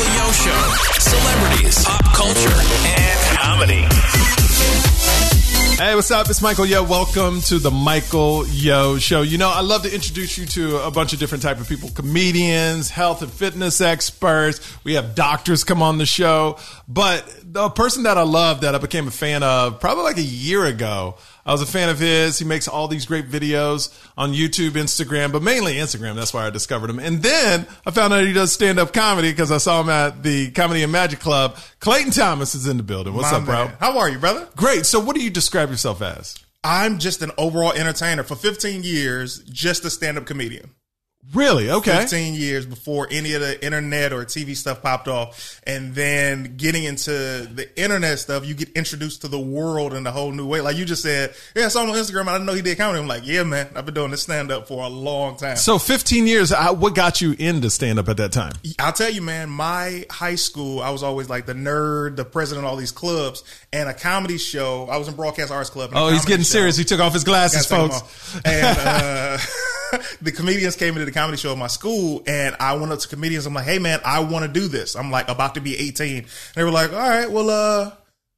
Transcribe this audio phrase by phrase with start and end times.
[0.00, 0.74] Yo Show.
[0.98, 3.86] Celebrities, pop culture, and comedy.
[5.76, 6.28] Hey, what's up?
[6.28, 6.82] It's Michael Yo.
[6.82, 9.22] Welcome to the Michael Yo Show.
[9.22, 11.90] You know, I love to introduce you to a bunch of different type of people:
[11.90, 14.60] comedians, health and fitness experts.
[14.84, 16.58] We have doctors come on the show.
[16.88, 20.22] But the person that I love, that I became a fan of, probably like a
[20.22, 21.16] year ago.
[21.44, 22.38] I was a fan of his.
[22.38, 26.14] He makes all these great videos on YouTube, Instagram, but mainly Instagram.
[26.14, 26.98] That's why I discovered him.
[26.98, 30.22] And then I found out he does stand up comedy because I saw him at
[30.22, 31.56] the Comedy and Magic Club.
[31.80, 33.14] Clayton Thomas is in the building.
[33.14, 33.70] What's My up, bro?
[33.78, 34.48] How are you, brother?
[34.56, 34.86] Great.
[34.86, 36.36] So, what do you describe yourself as?
[36.62, 40.70] I'm just an overall entertainer for 15 years, just a stand up comedian.
[41.32, 41.70] Really?
[41.70, 41.96] Okay.
[42.00, 45.60] 15 years before any of the internet or TV stuff popped off.
[45.64, 50.10] And then getting into the internet stuff, you get introduced to the world in a
[50.10, 50.60] whole new way.
[50.60, 52.26] Like you just said, yeah, I saw him on Instagram.
[52.26, 52.98] I didn't know he did comedy.
[53.00, 55.56] I'm like, yeah, man, I've been doing this stand up for a long time.
[55.56, 56.50] So, 15 years.
[56.50, 58.54] uh, What got you into stand up at that time?
[58.80, 62.66] I'll tell you, man, my high school, I was always like the nerd, the president
[62.66, 64.88] of all these clubs, and a comedy show.
[64.90, 65.90] I was in Broadcast Arts Club.
[65.90, 66.50] and Oh, he's getting show.
[66.58, 66.76] serious.
[66.76, 68.40] He took off his glasses, Gotta take 'em folks.
[68.44, 69.38] And uh,
[70.22, 73.08] the comedians came into the comedy show at my school, and I went up to
[73.08, 73.46] comedians.
[73.46, 76.18] I'm like, "Hey, man, I want to do this." I'm like about to be 18.
[76.18, 77.92] And they were like, "All right, well, uh,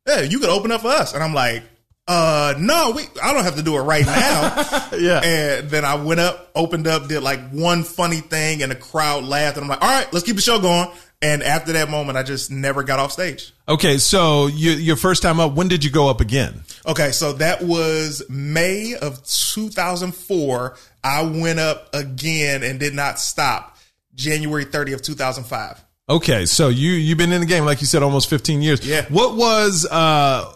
[0.07, 1.63] yeah, you could open up for us." And I'm like,
[2.09, 5.21] "Uh, no, we, I don't have to do it right now." Yeah.
[5.25, 9.25] And then I went up, opened up, did like one funny thing, and the crowd
[9.25, 9.57] laughed.
[9.57, 10.89] And I'm like, "All right, let's keep the show going."
[11.23, 13.55] And after that moment, I just never got off stage.
[13.69, 16.65] Okay, so you, your first time up, when did you go up again?
[16.85, 20.77] Okay, so that was May of 2004.
[21.05, 23.79] I went up again and did not stop.
[24.15, 25.85] January 30th of 2005.
[26.09, 28.87] Okay, so you you've been in the game like you said almost 15 years.
[28.87, 29.07] Yeah.
[29.09, 30.53] What was uh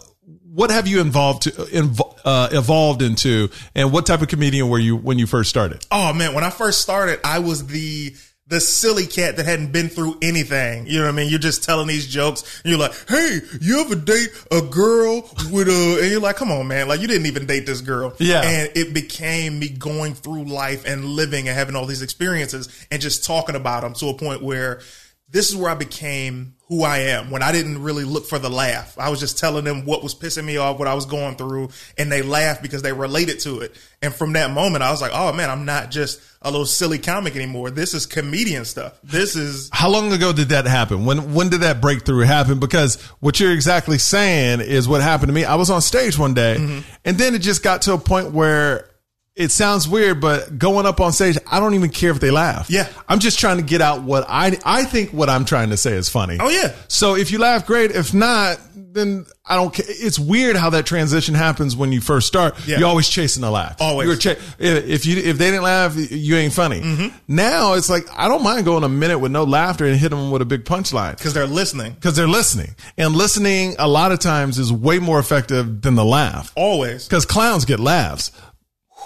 [0.57, 4.79] what have you involved to invo- uh, evolved into and what type of comedian were
[4.79, 5.87] you when you first started?
[5.91, 8.15] Oh man, when I first started, I was the
[8.49, 10.87] the silly cat that hadn't been through anything.
[10.87, 11.31] You know what I mean?
[11.31, 12.63] You're just telling these jokes.
[12.63, 16.53] And you're like, "Hey, you ever date a girl with a?" And you're like, "Come
[16.53, 16.87] on, man!
[16.87, 18.43] Like you didn't even date this girl." Yeah.
[18.43, 23.03] And it became me going through life and living and having all these experiences and
[23.03, 24.81] just talking about them to a point where
[25.29, 28.51] this is where I became who I am when I didn't really look for the
[28.51, 28.97] laugh.
[28.99, 31.69] I was just telling them what was pissing me off, what I was going through,
[31.97, 33.77] and they laughed because they related to it.
[34.03, 36.99] And from that moment, I was like, oh man, I'm not just a little silly
[36.99, 37.71] comic anymore.
[37.71, 38.99] This is comedian stuff.
[39.05, 41.05] This is How long ago did that happen?
[41.07, 42.59] When when did that breakthrough happen?
[42.59, 45.45] Because what you're exactly saying is what happened to me.
[45.45, 46.81] I was on stage one day, Mm-hmm.
[47.05, 48.89] and then it just got to a point where
[49.37, 52.71] it sounds weird, but going up on stage, I don't even care if they laugh.
[52.71, 52.89] Yeah.
[53.07, 55.93] I'm just trying to get out what I I think what I'm trying to say
[55.93, 56.39] is funny.
[56.41, 56.75] Oh, yeah.
[56.89, 57.91] So if you laugh, great.
[57.91, 59.85] If not, then I don't care.
[59.89, 62.55] It's weird how that transition happens when you first start.
[62.67, 62.79] Yeah.
[62.79, 63.77] You're always chasing the laugh.
[63.79, 64.25] Always.
[64.25, 66.81] You're if if you if they didn't laugh, you ain't funny.
[66.81, 67.17] Mm-hmm.
[67.29, 70.31] Now it's like I don't mind going a minute with no laughter and hit them
[70.31, 74.19] with a big punchline because they're listening because they're listening, and listening a lot of
[74.19, 77.07] times is way more effective than the laugh always.
[77.07, 78.33] because clowns get laughs.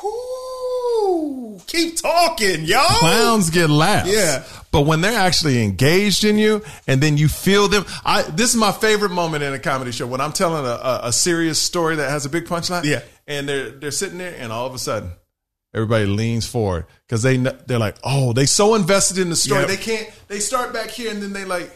[0.04, 2.84] Ooh, keep talking, y'all.
[2.98, 4.10] Clowns get laughs.
[4.12, 4.44] Yeah.
[4.72, 8.56] But when they're actually engaged in you and then you feel them, I, this is
[8.56, 11.96] my favorite moment in a comedy show when I'm telling a, a, a serious story
[11.96, 12.84] that has a big punchline.
[12.84, 13.02] Yeah.
[13.26, 15.10] And they're, they're sitting there and all of a sudden
[15.74, 19.60] everybody leans forward because they they're like, oh, they so invested in the story.
[19.62, 19.68] Yep.
[19.68, 21.70] They can't, they start back here and then they like,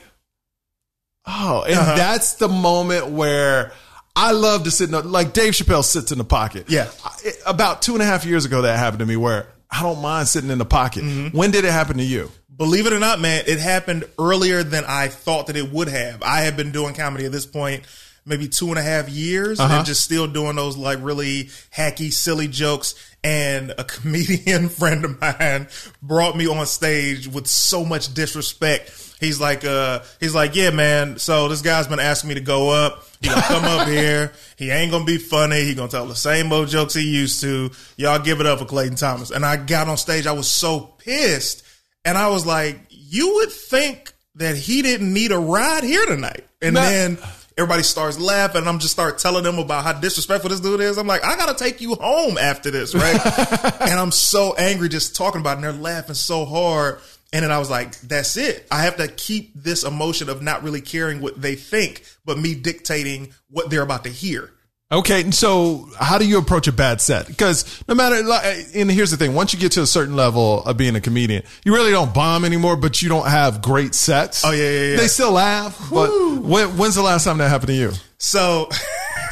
[1.26, 1.96] oh, and Uh-huh.
[1.96, 3.72] that's the moment where
[4.16, 6.66] I love to sit in, the, like Dave Chappelle sits in the pocket.
[6.68, 6.88] Yeah.
[7.04, 10.00] I- about two and a half years ago that happened to me where I don't
[10.00, 11.02] mind sitting in the pocket.
[11.04, 11.36] Mm-hmm.
[11.36, 12.30] When did it happen to you?
[12.56, 16.22] Believe it or not, man, it happened earlier than I thought that it would have.
[16.22, 17.84] I have been doing comedy at this point
[18.26, 19.74] maybe two and a half years Uh-huh.
[19.78, 22.94] and just still doing those like really hacky, silly jokes.
[23.22, 25.66] And a comedian friend of mine
[26.00, 29.13] brought me on stage with so much disrespect.
[29.20, 31.18] He's like, uh, he's like, yeah, man.
[31.18, 33.04] So this guy's been asking me to go up.
[33.20, 34.32] He gonna come up here.
[34.56, 35.64] He ain't gonna be funny.
[35.64, 37.70] He gonna tell the same old jokes he used to.
[37.96, 39.30] Y'all give it up for Clayton Thomas.
[39.30, 40.26] And I got on stage.
[40.26, 41.62] I was so pissed.
[42.04, 46.44] And I was like, you would think that he didn't need a ride here tonight.
[46.60, 47.18] And then
[47.56, 48.62] everybody starts laughing.
[48.62, 50.98] And I'm just start telling them about how disrespectful this dude is.
[50.98, 53.14] I'm like, I gotta take you home after this, right?
[53.80, 55.54] and I'm so angry just talking about it.
[55.56, 56.98] And they're laughing so hard.
[57.34, 58.64] And then I was like, that's it.
[58.70, 62.54] I have to keep this emotion of not really caring what they think, but me
[62.54, 64.52] dictating what they're about to hear.
[64.92, 67.26] Okay, and so how do you approach a bad set?
[67.26, 68.44] Because no matter, like,
[68.76, 71.42] and here's the thing: once you get to a certain level of being a comedian,
[71.64, 74.44] you really don't bomb anymore, but you don't have great sets.
[74.44, 74.96] Oh, yeah, yeah, yeah.
[74.96, 76.10] They still laugh, but
[76.40, 77.92] when, when's the last time that happened to you?
[78.18, 78.68] So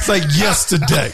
[0.03, 1.13] It's like yesterday.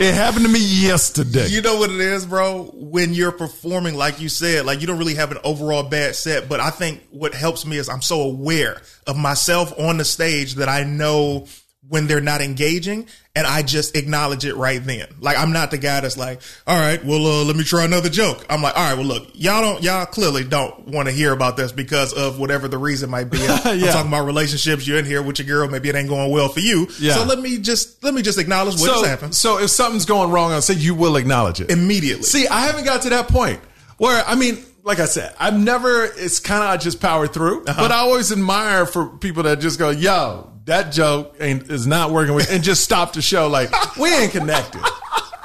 [0.00, 1.48] It happened to me yesterday.
[1.48, 2.70] You know what it is, bro?
[2.74, 6.48] When you're performing, like you said, like you don't really have an overall bad set,
[6.48, 10.54] but I think what helps me is I'm so aware of myself on the stage
[10.54, 11.46] that I know
[11.88, 15.06] when they're not engaging and I just acknowledge it right then.
[15.20, 18.08] Like I'm not the guy that's like, all right, well, uh, let me try another
[18.08, 18.44] joke.
[18.50, 21.56] I'm like, all right, well, look, y'all don't, y'all clearly don't want to hear about
[21.56, 23.38] this because of whatever the reason might be.
[23.46, 24.86] I'm talking about relationships.
[24.86, 25.68] You're in here with your girl.
[25.68, 26.88] Maybe it ain't going well for you.
[26.98, 27.14] Yeah.
[27.14, 30.30] So let me just, let me just acknowledge what so, happened so if something's going
[30.30, 31.70] wrong, I'll say you will acknowledge it.
[31.70, 32.24] immediately.
[32.24, 33.60] See, I haven't got to that point
[33.98, 34.58] where I mean,
[34.88, 36.04] like I said, I've never.
[36.04, 37.80] It's kind of I just power through, Uh-huh.
[37.82, 42.10] but I always admire for people that just go, "Yo, that joke ain't is not
[42.10, 43.48] working with," and just stop the show.
[43.48, 44.80] Like we ain't connected.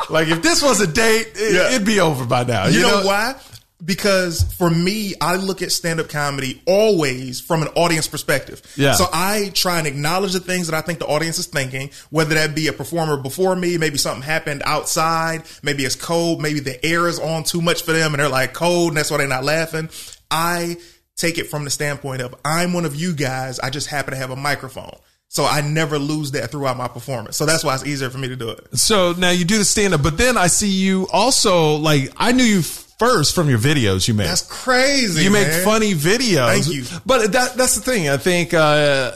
[0.09, 1.75] like if this was a date, it, Yeah.
[1.75, 2.67] it'd be over by now.
[2.67, 3.35] You, know, why?
[3.83, 8.61] Because for me, I look at stand up comedy always from an audience perspective.
[8.77, 8.93] Yeah.
[8.93, 12.35] So I try and acknowledge the things that I think the audience is thinking, whether
[12.35, 16.83] that be a performer before me, maybe something happened outside, maybe it's cold, maybe the
[16.85, 19.27] air is on too much for them and they're like cold and that's why they're
[19.27, 19.89] not laughing.
[20.31, 20.77] I
[21.15, 24.17] take it from the standpoint of I'm one of you guys, I just happen to
[24.17, 24.95] have a microphone.
[25.27, 27.37] So I never lose that throughout my performance.
[27.37, 28.77] So that's why it's easier for me to do it.
[28.77, 32.31] So now you do the stand up, but then I see you also like I
[32.33, 32.61] knew you
[32.99, 34.27] first from your videos you make.
[34.27, 35.23] That's crazy.
[35.23, 35.63] you make man.
[35.63, 36.47] funny videos.
[36.47, 36.83] Thank you.
[37.05, 38.09] But that that's the thing.
[38.09, 39.13] I think uh,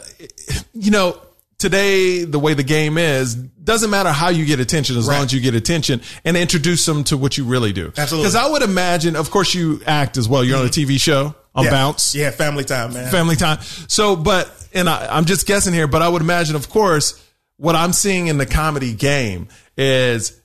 [0.74, 1.20] you know
[1.58, 5.32] today the way the game is doesn't matter how you get attention as long as
[5.32, 7.88] you get attention and introduce them to what you really do.
[7.88, 8.06] Absolutely.
[8.08, 8.22] Mm-hmm.
[8.22, 10.42] Because I would imagine, of course, you act as well.
[10.42, 11.70] You're on a TV show on yeah.
[11.70, 12.14] Bounce.
[12.14, 13.10] Yeah, family time, man.
[13.10, 13.58] Family time.
[13.60, 17.22] So, but, and I, I'm just guessing here, but I would imagine, of course,
[17.58, 20.40] what I'm seeing in the comedy game is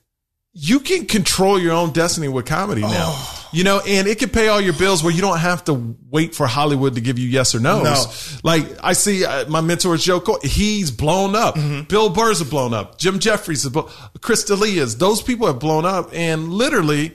[0.56, 2.90] you can control your own destiny with comedy now.
[3.12, 3.40] Oh.
[3.52, 6.34] You know, and it can pay all your bills where you don't have to wait
[6.34, 7.84] for Hollywood to give you yes or no's.
[7.84, 8.38] No.
[8.42, 10.38] Like I see uh, my mentor is Jo Koy.
[10.42, 11.54] He's blown up.
[11.54, 11.82] Mm-hmm.
[11.88, 12.98] Bill Burr's have blown up.
[12.98, 13.88] Jim Jeffries is blown
[14.20, 14.96] Chris D'Elia's.
[14.98, 17.14] Those people have blown up and literally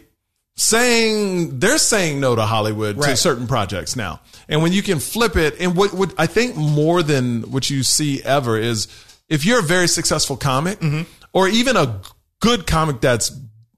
[0.55, 4.21] saying they're saying no to Hollywood to certain projects now.
[4.47, 7.83] And when you can flip it, and what what I think more than what you
[7.83, 8.87] see ever is
[9.29, 11.01] if you're a very successful comic Mm-hmm.
[11.33, 12.01] or even a
[12.39, 13.29] good comic that's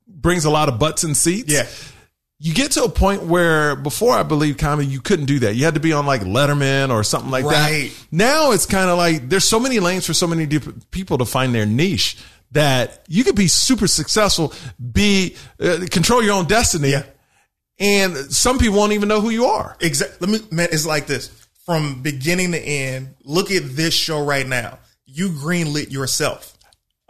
[0.07, 1.51] brings a lot of butts and seats.
[1.51, 1.67] Yeah.
[2.43, 5.55] You get to a point where before I believe comedy, you couldn't do that.
[5.55, 7.91] You had to be on like Letterman or something like Right.
[7.91, 8.07] that.
[8.11, 11.25] Now it's kind of like there's so many lanes for so many different people to
[11.25, 12.17] find their niche
[12.51, 14.53] that you could be super successful,
[14.91, 17.03] be uh, control your own destiny, Yeah.
[17.79, 19.77] and some people won't even know who you are.
[19.79, 20.27] Exactly.
[20.27, 21.29] Let me, man, it's like this
[21.65, 23.13] from beginning to end.
[23.23, 24.79] Look at this show right now.
[25.05, 26.57] You greenlit yourself.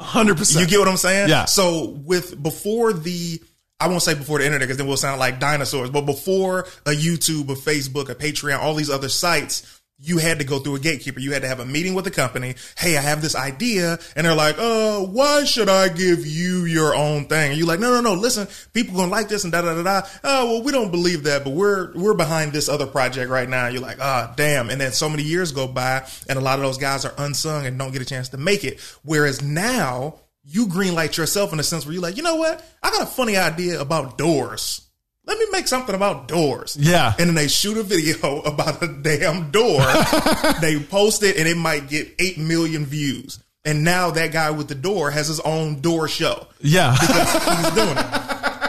[0.02, 1.30] Hundred You get what I'm saying?
[1.30, 1.46] Yeah.
[1.46, 3.42] So with before the,
[3.80, 6.92] I won't say before the internet because then we'll sound like dinosaurs, but before a
[6.92, 10.80] YouTube, a Facebook, a Patreon, all these other sites, you had to go through a
[10.80, 11.20] gatekeeper.
[11.20, 12.56] You had to have a meeting with the company.
[12.76, 14.00] Hey, I have this idea.
[14.16, 17.52] And they're like, uh, why should I give you your own thing?
[17.52, 19.84] And you're like, no, no, no, listen, people gonna like this and da da da
[19.84, 20.08] da.
[20.24, 23.68] Oh, well, we don't believe that, but we're, we're behind this other project right now.
[23.68, 24.72] You're like, ah, damn.
[24.72, 27.68] And then so many years go by and a lot of those guys are unsung
[27.68, 28.80] and don't get a chance to make it.
[29.04, 32.66] Whereas now, you greenlight yourself in a sense where you're like, you know what?
[32.82, 34.88] I got a funny idea about doors.
[35.26, 36.76] Let me make something about doors.
[36.80, 37.14] Yeah.
[37.20, 39.82] And then they shoot a video about a damn door.
[40.62, 43.40] they post it and it might get 8 million views.
[43.64, 46.48] And now that guy with the door has his own door show.
[46.62, 46.96] Yeah.
[46.96, 48.06] He's doing it.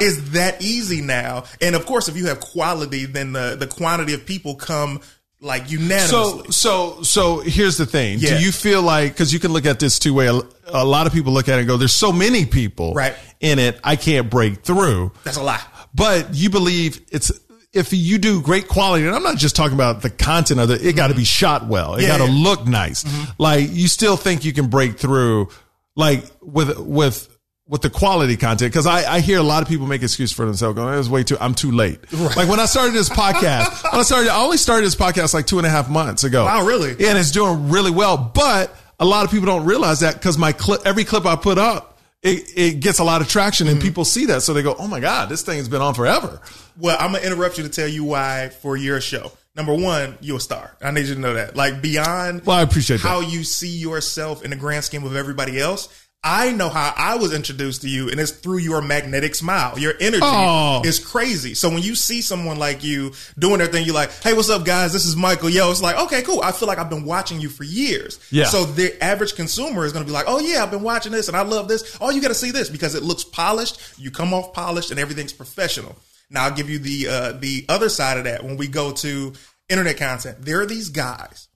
[0.04, 1.44] It's that easy now.
[1.62, 5.00] And of course, if you have quality, then the, the quantity of people come
[5.40, 6.52] like unanimously.
[6.52, 8.18] so, so so here's the thing.
[8.20, 8.36] Yeah.
[8.38, 11.06] Do you feel like, cause you can look at this two way, a, a lot
[11.06, 13.14] of people look at it and go, there's so many people Right.
[13.40, 15.10] in it, I can't break through.
[15.24, 15.60] That's a lie.
[15.94, 17.30] But you believe it's,
[17.72, 20.84] if you do great quality, and I'm not just talking about the content of it,
[20.84, 21.94] it got to be shot well.
[21.96, 22.30] It Yeah, got to yeah.
[22.30, 22.42] Mm-hmm.
[22.44, 23.04] look nice.
[23.38, 25.48] Like you still think you can break through,
[25.96, 27.28] like with, with,
[27.68, 30.44] with the quality content, because I, I hear a lot of people make excuse for
[30.44, 32.00] themselves going, it was way too, I'm too late.
[32.12, 35.46] Like when I started this podcast, when I started, I only started this podcast like
[35.46, 36.44] two and a half months ago.
[36.44, 36.94] Wow, really?
[36.98, 38.18] Yeah, and it's doing really well.
[38.34, 41.56] But a lot of people don't realize that because my clip, every clip I put
[41.56, 41.91] up,
[42.22, 43.72] it, it gets a lot of traction Mm-hmm.
[43.76, 44.42] and people see that.
[44.42, 46.40] So they go, oh my God, this thing has been on forever.
[46.78, 49.32] Well, I'm gonna interrupt you to tell you why for your show.
[49.54, 50.74] Number one, you're a star.
[50.80, 51.54] I need you to know that.
[51.56, 53.06] Like beyond Well, I appreciate that.
[53.08, 55.88] how you see yourself in the grand scheme of everybody else.
[56.24, 59.76] I know how I was introduced to you, and it's through your magnetic smile.
[59.76, 60.80] Your energy Oh.
[60.84, 61.54] is crazy.
[61.54, 64.64] So when you see someone like you doing their thing, you're like, "Hey, what's up,
[64.64, 64.92] guys?
[64.92, 66.40] This is Michael." Yo, it's like, okay, cool.
[66.40, 68.20] I feel like I've been watching you for years.
[68.30, 68.44] Yeah.
[68.46, 71.26] So the average consumer is going to be like, "Oh yeah, I've been watching this,
[71.26, 73.80] and I love this." Oh, you got to see this because it looks polished.
[73.98, 75.96] You come off polished, and everything's professional.
[76.30, 79.32] Now I'll give you the uh, the other side of that when we go to
[79.68, 80.44] internet content.
[80.44, 81.48] There are these guys.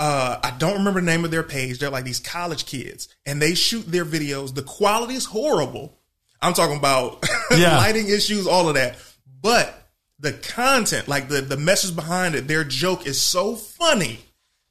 [0.00, 1.78] Uh, I don't remember the name of their page.
[1.78, 4.54] They're like these college kids, and they shoot their videos.
[4.54, 5.98] The quality is horrible,
[6.40, 7.76] I'm talking about Yeah.
[7.78, 8.96] lighting issues, all of that.
[9.42, 9.74] But
[10.20, 14.20] the content, like the the message behind it, their joke is so funny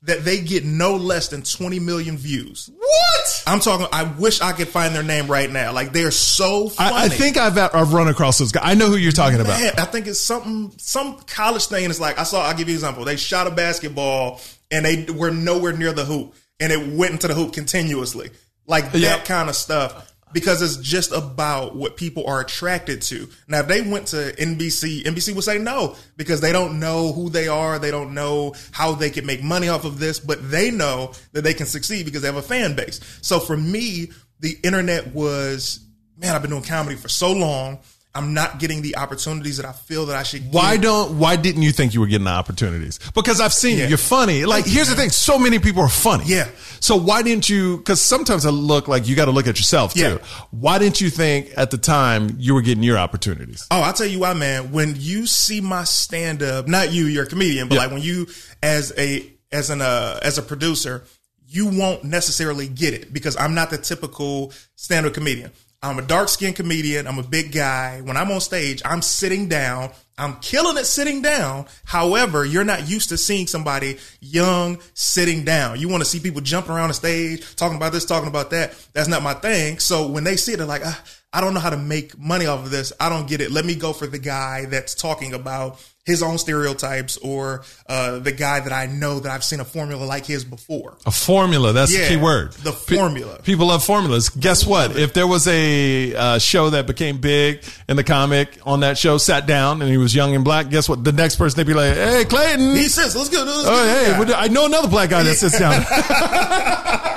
[0.04, 2.70] that they get no less than 20 million views.
[2.78, 3.07] What?
[3.48, 3.88] I'm talking.
[3.92, 5.74] I wish I could find their name right now.
[5.74, 6.96] Like they're so funny.
[6.96, 8.64] I, I think I've I've run across those guys.
[8.66, 9.60] I know who you're talking about.
[9.62, 11.90] I think it's something, some college thing.
[11.90, 12.46] It's like I saw.
[12.46, 13.06] I'll give you an example.
[13.06, 14.42] They shot a basketball
[14.72, 18.30] and they were nowhere near the hoop, and it went into the hoop continuously,
[18.66, 19.26] like that Yep.
[19.26, 20.12] kind of stuff.
[20.34, 23.30] Because it's just about what people are attracted to.
[23.48, 27.30] Now, if they went to NBC, NBC would say no because they don't know who
[27.30, 27.80] they are.
[27.80, 31.44] They don't know how they can make money off of this, but they know that
[31.44, 33.00] they can succeed because they have a fan base.
[33.22, 35.80] So for me, the internet was,
[36.18, 37.80] man, I've been doing comedy for so long.
[38.18, 40.84] I'm not getting the opportunities that I feel that I should Why get.
[40.84, 43.00] don't why didn't you think you were getting the opportunities?
[43.14, 43.84] Because I've seen you.
[43.84, 43.90] Yeah.
[43.90, 44.46] You're funny.
[44.46, 46.24] Like here's the thing, so many people are funny.
[46.26, 46.48] Yeah.
[46.80, 49.94] So why didn't you cuz sometimes I look like you got to look at yourself
[49.94, 50.00] too.
[50.02, 50.18] Yeah.
[50.52, 53.66] Why didn't you think at the time you were getting your opportunities?
[53.72, 54.72] Oh, I'll tell you why, man.
[54.72, 57.82] When you see my stand up, not you, you're a comedian, but Yeah.
[57.82, 58.28] like when you
[58.64, 61.04] as a as an uh, as a producer,
[61.48, 65.52] you won't necessarily get it because I'm not the typical stand up comedian.
[65.84, 67.06] I'm a dark skinned comedian.
[67.06, 68.02] I'm a big guy.
[68.02, 69.92] When I'm on stage, I'm sitting down.
[70.18, 71.68] I'm killing it sitting down.
[71.86, 75.80] However, you're not used to seeing somebody young sitting down.
[75.80, 78.74] You want to see people jumping around the stage, talking about this, talking about that.
[78.94, 79.78] That's not my thing.
[79.78, 81.04] So when they see it, they're like, ah,
[81.34, 82.94] I don't know how to make money off of this.
[83.00, 83.52] I don't get it.
[83.52, 88.32] Let me go for the guy that's talking about his own stereotypes or uh, the
[88.32, 90.98] guy that I know that I've seen a formula like his before.
[91.06, 92.54] A formula, that's the key word.
[92.54, 93.42] the Pe- formula.
[93.44, 94.30] people love formulas.
[94.30, 94.96] Guess what?
[94.96, 99.18] If there was a uh, show that became big and the comic on that show
[99.18, 101.04] sat down and he was young and black, guess what?
[101.04, 103.44] The next person they'd be like, "Hey, Clayton, He says, let's go.
[103.44, 104.26] Let's Oh, go.
[104.26, 105.74] hey, I know another black guy that sits down.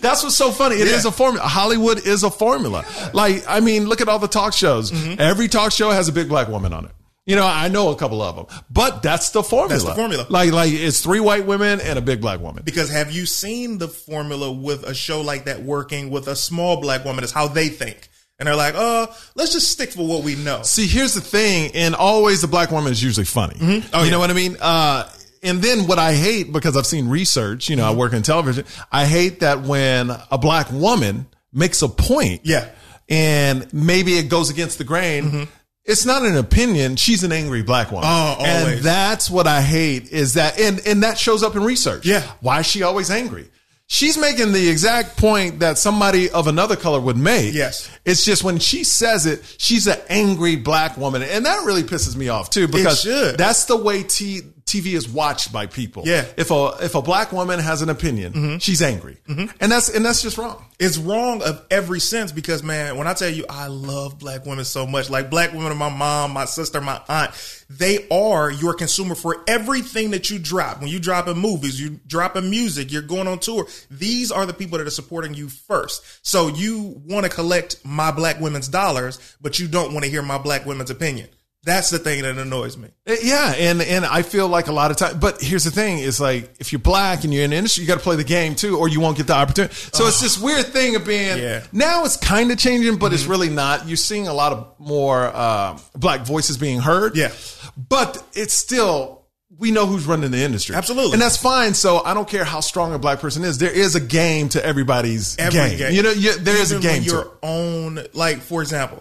[0.00, 0.76] That's what's so funny.
[0.76, 1.10] It is Yeah.
[1.10, 1.46] a formula.
[1.46, 2.84] Hollywood is a formula.
[3.12, 4.90] Like, I mean, look at all the talk shows.
[4.90, 5.20] Mm-hmm.
[5.20, 6.92] Every talk show has a big black woman on it.
[7.24, 9.68] You know, I know a couple of them, but that's the formula.
[9.68, 10.26] That's the formula.
[10.28, 12.64] Like, like it's three white women and a big black woman.
[12.64, 16.80] Because have you seen the formula with a show like that working with a small
[16.80, 17.22] black woman?
[17.22, 18.08] Is how they think.
[18.40, 19.06] And they're like, oh,
[19.36, 20.62] let's just stick for what we know.
[20.62, 23.54] See, here's the thing, and always the black woman is usually funny.
[23.60, 23.66] Oh,
[24.00, 24.10] you yeah.
[24.10, 24.56] know what I mean?
[24.60, 25.08] Uh,
[25.42, 27.94] and then what I hate because I've seen research, you know, Mm-hmm.
[27.94, 28.64] I work in television.
[28.90, 32.68] I hate that when a black woman makes a point, Yeah.
[33.08, 35.48] and maybe it goes against the grain.
[35.84, 36.94] It's not an opinion.
[36.96, 38.08] She's an angry black woman.
[38.08, 38.40] Mm-hmm.
[38.40, 42.06] Oh, and that's what I hate is that, and, and that shows up in research.
[42.06, 42.22] Yeah.
[42.40, 43.48] Why is she always angry?
[43.88, 47.52] She's making the exact point that somebody of another color would make.
[47.52, 47.90] Yes.
[48.06, 51.20] It's just when she says it, she's an angry black woman.
[51.22, 53.02] And that really pisses me off too, because
[53.36, 56.04] that's the way T- TV is watched by people.
[56.06, 56.22] Yeah.
[56.22, 56.40] Mm-hmm.
[56.40, 59.18] If a, if a black woman has an opinion, she's angry.
[59.26, 60.64] And that's, and that's just wrong.
[60.78, 64.64] It's wrong of every sense because man, when I tell you I love black women
[64.64, 67.30] so much, like black women, are my mom, my sister, my aunt,
[67.70, 70.80] they are your consumer for everything that you drop.
[70.80, 73.66] When you drop in movies, you drop in music, you're going on tour.
[73.90, 76.02] These are the people that are supporting you first.
[76.26, 80.22] So you want to collect my black women's dollars, but you don't want to hear
[80.22, 81.28] my black women's opinion.
[81.64, 82.88] That's the thing that annoys me.
[83.08, 85.20] Uh, Yeah, and and I feel like a lot of time.
[85.20, 87.86] But here's the thing: is like if you're black and you're in the industry, you
[87.88, 89.72] got to play the game too, or you won't get the opportunity.
[89.74, 91.38] So it's this weird thing of being.
[91.38, 91.60] Yeah.
[91.60, 91.78] Mm-hmm.
[91.78, 93.86] Now it's kind of changing, but it's really not.
[93.86, 97.16] You're seeing a lot of more uh, black voices being heard.
[97.16, 97.30] Yeah.
[97.76, 99.20] but it's still.
[99.58, 100.74] We know who's running the industry.
[100.74, 101.12] Absolutely.
[101.12, 101.74] And that's fine.
[101.74, 103.58] So I don't care how strong a black person is.
[103.58, 105.78] There is a game to everybody's Every game.
[105.78, 105.92] game.
[105.92, 107.28] You know, you, there is a Even game to your it.
[107.44, 109.00] own like for example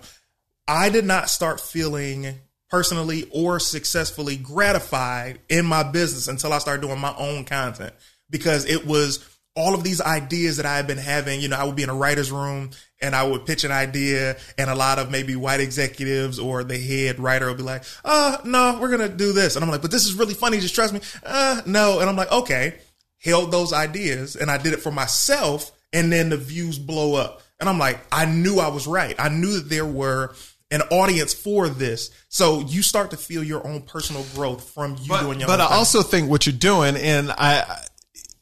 [0.68, 2.36] i did not start feeling
[2.72, 7.94] personally or successfully gratified in my business until i started doing my own content.
[8.30, 11.64] Because it was all of these ideas that i had been having you know i
[11.66, 12.70] would be in a writer's room
[13.02, 16.78] and i would pitch an idea and a lot of maybe white executives or the
[16.80, 19.58] head writer would be like uh no we're gonna do this.
[19.58, 21.02] And i'm like but this is really funny just trust me.
[21.26, 22.00] Uh no.
[22.00, 22.80] And i'm like okay.
[23.18, 27.42] Held those ideas and I did it for myself and then the views blow up.
[27.60, 29.16] And I'm like, I knew I was right.
[29.20, 30.34] I knew that there were
[30.72, 32.10] an audience for this.
[32.30, 35.68] So you start to feel your own personal growth from you doing your but I
[35.68, 35.78] thing.
[35.78, 37.84] also think what you're doing, and I,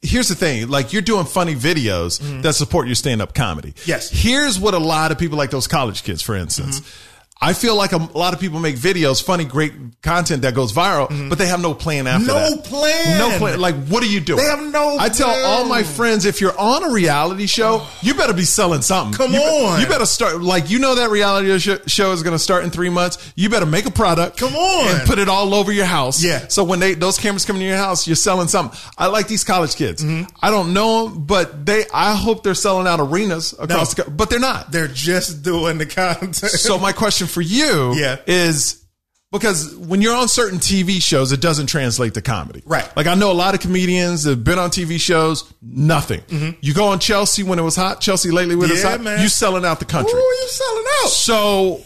[0.02, 3.72] here's the thing: like you're doing funny videos that support your stand up comedy.
[3.72, 3.90] Mm-hmm.
[3.90, 4.10] Yes.
[4.10, 6.80] Here's what a lot of people, like those college kids, for instance.
[6.80, 7.09] Mm-hmm.
[7.42, 11.30] I feel like a, lot of people make videos, funny, great content that goes viral,
[11.30, 12.64] but they have no plan after No that.
[12.66, 13.18] plan.
[13.18, 13.60] No plan.
[13.62, 14.40] Like, what are you doing?
[14.40, 15.46] They have no I tell plan.
[15.46, 19.14] all my friends, if you're on a reality show, you better be selling something.
[19.18, 19.80] Come you be- on.
[19.80, 20.42] you better start.
[20.42, 23.32] Like, you know that reality sh- show is going to start in three months.
[23.38, 24.38] You better make a product.
[24.38, 24.96] Come on.
[25.00, 26.22] and put it all over your house.
[26.22, 26.48] Yeah.
[26.50, 28.78] So when they those cameras come into your house, you're selling something.
[28.98, 30.04] I like these college kids.
[30.04, 30.30] Mm-hmm.
[30.42, 31.86] I don't know them, but they.
[31.94, 34.04] I hope they're selling out arenas across No.
[34.04, 34.12] the.
[34.12, 34.74] But they're not.
[34.74, 36.36] They're just doing the content.
[36.36, 38.18] So my question for you Yeah.
[38.28, 38.84] is
[39.32, 42.64] because when you're on certain TV shows, it doesn't translate to comedy.
[42.66, 42.90] Right.
[42.98, 46.22] Like I know a lot of comedians that have been on TV shows, nothing.
[46.62, 48.90] You go on Chelsea when it was hot, Chelsea lately when it's Mm-hmm.
[48.90, 49.22] Hot, man.
[49.22, 50.20] you selling out the Ooh, country.
[50.20, 51.10] you selling out?
[51.10, 51.82] So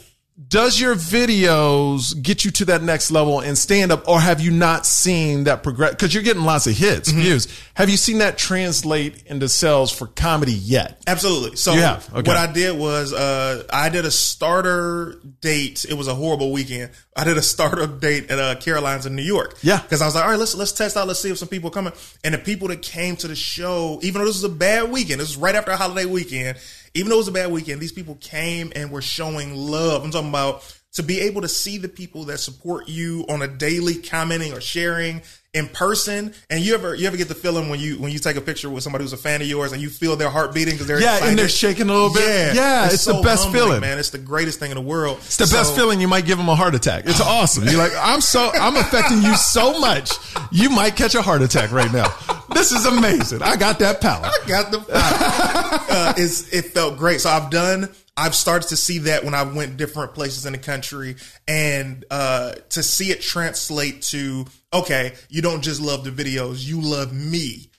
[0.47, 4.49] does your videos get you to that next level and stand up or have you
[4.49, 7.21] not seen that progress because you're getting lots of hits Mm-hmm.
[7.21, 11.55] views have you seen that translate into sales for comedy yet Absolutely.
[11.57, 12.07] So have?
[12.13, 12.27] Okay.
[12.27, 15.85] what I did was uh, I did a starter date.
[15.87, 16.91] It was a horrible weekend.
[17.15, 19.57] I did a starter date at uh, Caroline's in New York.
[19.61, 19.81] Yeah.
[19.81, 21.07] Because I was like, all right, let's let's test out.
[21.07, 21.93] Let's see if some people are coming.
[22.23, 25.19] And the people that came to the show, even though this was a bad weekend,
[25.19, 26.57] this was right after a holiday weekend.
[26.95, 30.03] Even though it was a bad weekend, these people came and were showing love.
[30.03, 33.47] I'm talking about to be able to see the people that support you on a
[33.47, 35.23] daily commenting or sharing
[35.55, 38.35] in person and you ever you ever get the feeling when you when you take
[38.37, 40.73] a picture with somebody who's a fan of yours and you feel their heart beating
[40.73, 41.29] because they're Yeah, excited.
[41.29, 42.55] and they're shaking a little bit.
[42.55, 43.81] Yeah, yeah it's the best humbling, feeling.
[43.81, 45.99] man it's the greatest thing in the world It's the best feeling.
[46.01, 47.03] You might give them a heart attack.
[47.05, 47.65] It's awesome.
[47.65, 50.11] You're like, I'm so, I'm affecting you so much.
[50.51, 52.11] You might catch a heart attack right now.
[52.53, 53.41] This is amazing.
[53.41, 54.23] I got that power.
[54.23, 57.21] I got the uh, it felt great.
[57.21, 57.89] So I've done.
[58.15, 61.15] I've started to see that when I went different places in the country,
[61.47, 66.81] and uh, to see it translate to okay, you don't just love the videos, you
[66.81, 67.69] love me,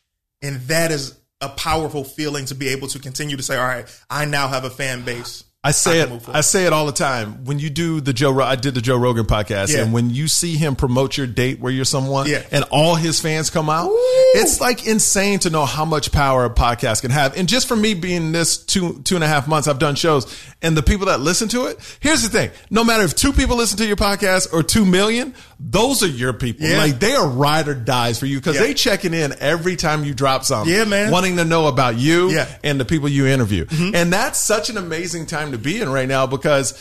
[0.43, 3.87] and that is a powerful feeling to be able to continue to say, all right,
[4.09, 5.45] I now have a fan base.
[5.67, 6.35] I say move it.
[6.35, 7.45] I say it all the time.
[7.47, 9.81] When you do the Joe, I did the Joe Rogan podcast, Yeah.
[9.83, 12.43] and when you see him promote your date where you're someone, Yeah.
[12.53, 13.91] and all his fans come out,
[14.35, 17.35] it's like insane to know how much power a podcast can have.
[17.37, 20.27] And just for me being this two two and a half months, I've done shows,
[20.61, 21.79] and the people that listen to it.
[22.01, 25.33] Here's the thing: no matter if two people listen to your podcast or two million,
[25.59, 26.67] those are your people.
[26.69, 26.77] Yeah.
[26.77, 30.13] Like they are ride or dies for you because they checking in every time you
[30.13, 30.71] drop something.
[30.73, 31.11] Yeah, man.
[31.11, 32.29] wanting to know about you.
[32.29, 32.55] Mm-hmm.
[32.65, 33.65] and the people you interview.
[33.95, 36.75] And that's such an amazing time to be in right now because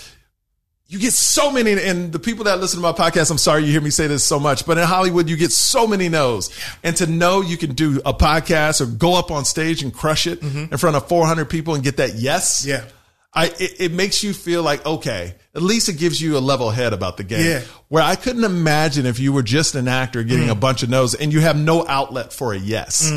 [0.88, 3.72] you get so many, and the people that listen to my podcast, I'm sorry you
[3.72, 6.50] hear me say this so much, but in Hollywood, you get so many no's.
[6.84, 10.28] And to know you can do a podcast or go up on stage and crush
[10.28, 12.62] it in front of 400 people and get that yes.
[12.62, 12.70] Mm-hmm.
[12.70, 12.92] Yeah.
[13.36, 16.70] I, it, it makes you feel like, okay, at least it gives you a level
[16.70, 17.44] head about the game.
[17.44, 17.62] Yeah.
[17.88, 20.52] Where I couldn't imagine if you were just an actor getting Mm.
[20.52, 23.12] a bunch of no's and you have no outlet for a yes.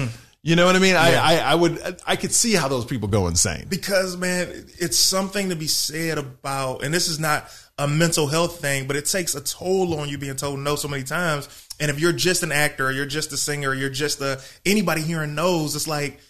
[0.47, 0.95] You know what I mean?
[0.95, 3.67] I, I, I would, I could see how those people go insane.
[3.69, 8.61] because man it's something to be said about and this is not a mental health
[8.61, 11.49] thing but it takes a toll on you being told no so many times
[11.81, 14.41] and if you're just an actor or you're just a singer or you're just a
[14.65, 16.21] anybody hearing knows it's like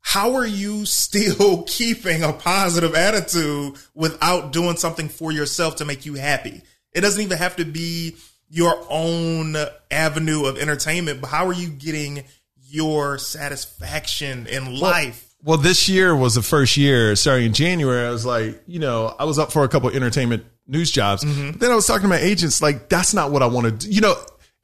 [0.00, 6.04] how are you still keeping a positive attitude without doing something for yourself to make
[6.04, 8.16] you happy it doesn't even have to be
[8.50, 9.54] your own
[9.90, 12.24] avenue of entertainment but how are you getting
[12.72, 18.06] your satisfaction in life Well, this year was the first year, starting in January.
[18.06, 21.22] I was like, you know, I was up for a couple entertainment news jobs.
[21.24, 21.50] Mm-hmm.
[21.52, 23.72] But then I was talking to my agents, like, that's not what I want to
[23.72, 23.92] do.
[23.92, 24.14] You know,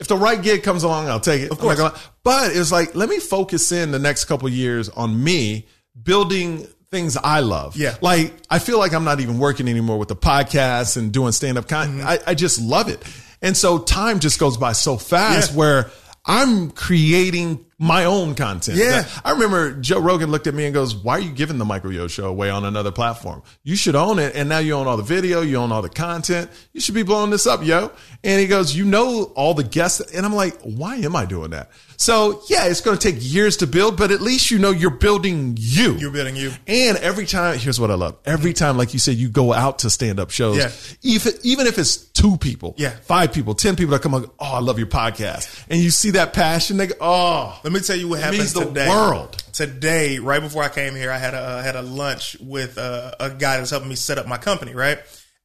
[0.00, 1.50] if the right gig comes along, I'll take it.
[1.50, 1.80] Of course.
[2.22, 5.66] but it was like, let me focus in the next couple years on me
[6.00, 7.76] building things I love.
[7.76, 7.96] Yeah.
[8.00, 11.58] Like, I feel like I'm not even working anymore with the podcast and doing stand
[11.58, 11.98] up content.
[12.00, 12.08] Mm-hmm.
[12.08, 13.02] I, I just love it.
[13.42, 15.56] And so time just goes by so fast Yeah.
[15.58, 15.90] where
[16.24, 18.76] I'm creating my own content.
[18.78, 19.06] Yeah.
[19.24, 21.92] I remember Joe Rogan looked at me and goes, Why are you giving the Michael
[21.92, 23.42] Yo show away on another platform?
[23.62, 24.34] You should own it.
[24.34, 26.50] And now you own all the video, you own all the content.
[26.72, 27.92] You should be blowing this up, yo.
[28.24, 30.00] And he goes, You know all the guests.
[30.12, 31.70] And I'm like, Why am I doing that?
[32.00, 34.90] So yeah, it's going to take years to build, but at least you know you're
[34.90, 35.94] building you.
[35.94, 36.52] You're building you.
[36.68, 38.16] And every time, here's what I love.
[38.24, 40.70] Every time, like you said, you go out to stand up shows, Yeah.
[41.02, 42.90] even, even if it's two people, Yeah.
[43.02, 45.64] five people, 10 people that come up, oh, I love your podcast.
[45.68, 48.38] And you see that passion, they go, oh, Let me tell you what it happened
[48.38, 48.88] means the today.
[48.88, 49.44] world.
[49.52, 53.12] Today, right before I came here, I had a uh, had a lunch with uh,
[53.20, 54.98] a guy that's helping me set up my company, right?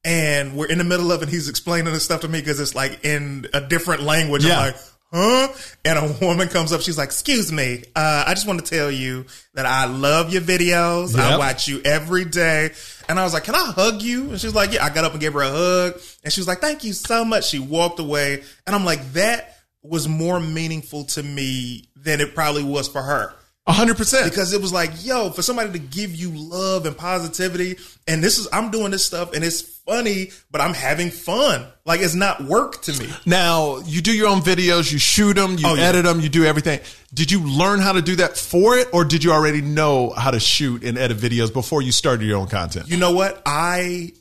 [0.06, 1.28] And we're in the middle of it.
[1.28, 4.42] He's explaining this stuff to me because it's like in a different language.
[4.42, 4.58] Yeah.
[4.58, 4.76] I'm like,
[5.12, 5.48] huh?
[5.84, 6.80] And a woman comes up.
[6.80, 10.40] She's like, "Excuse me, uh, I just want to tell you that I love your
[10.40, 11.18] videos.
[11.18, 12.70] I watch you every day."
[13.06, 15.12] And I was like, "Can I hug you?" And she's like, "Yeah." I got up
[15.12, 17.98] and gave her a hug, and she was like, "Thank you so much." She walked
[17.98, 19.50] away, and I'm like, "That
[19.84, 23.34] was more meaningful to me than it probably was for her."
[23.66, 24.28] A hundred percent.
[24.30, 28.36] because it was like, yo, for somebody to give you love and positivity, and this
[28.36, 31.64] is I'm doing this stuff and it's funny, but I'm having fun.
[31.86, 33.08] Like it's not work to me.
[33.24, 35.84] Now you do your own videos, you shoot them, you Oh, yeah.
[35.84, 36.78] edit them, you do everything.
[37.14, 40.30] Did you learn how to do that for it, or did you already know how
[40.30, 42.88] to shoot and edit videos before you started your own content?
[42.90, 43.40] You know what?
[43.46, 44.12] I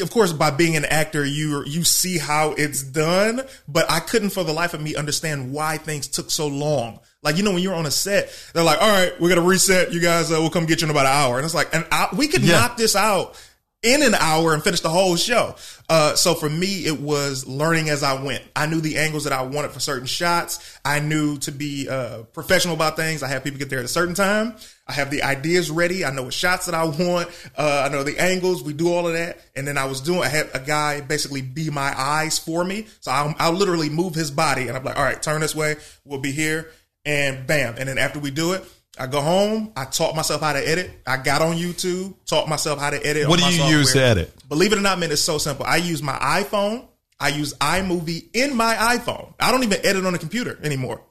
[0.00, 4.30] of course by being an actor you you see how it's done, but I couldn't
[4.30, 7.00] for the life of me understand why things took so long.
[7.22, 9.46] Like you know when you're on a set, they're like, "All right, we're going to
[9.46, 9.92] reset.
[9.92, 11.86] You guys uh, we'll come get you in about an hour." And it's like, "And
[11.92, 12.60] I, we could Yeah.
[12.60, 13.38] knock this out
[13.82, 15.54] in an hour and finish the whole show.
[15.88, 18.42] Uh, so for me, it was learning as I went.
[18.54, 20.78] I knew the angles that I wanted for certain shots.
[20.84, 23.22] I knew to be uh, professional about things.
[23.22, 24.54] I have people get there at a certain time.
[24.86, 26.04] I have the ideas ready.
[26.04, 27.30] I know what shots that I want.
[27.56, 28.62] Uh, I know the angles.
[28.62, 29.40] We do all of that.
[29.56, 32.86] And then I was doing, I had a guy basically be my eyes for me.
[33.00, 35.76] So I'll, I'll literally move his body and I'm like, all right, turn this way.
[36.04, 36.70] We'll be here.
[37.04, 37.76] And bam.
[37.78, 38.64] And then after we do it,
[38.98, 39.72] I go home.
[39.76, 40.90] I taught myself how to edit.
[41.06, 43.28] I got on YouTube, taught myself how to edit.
[43.28, 44.34] What do you use to edit?
[44.48, 45.64] Believe it or not, man, it's so simple.
[45.64, 46.86] I use my iPhone.
[47.18, 49.32] I use iMovie in my iPhone.
[49.38, 51.02] I don't even edit on a computer anymore.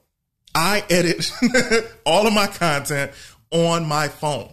[0.54, 1.30] I edit
[2.04, 3.12] all of my content
[3.50, 4.52] on my phone.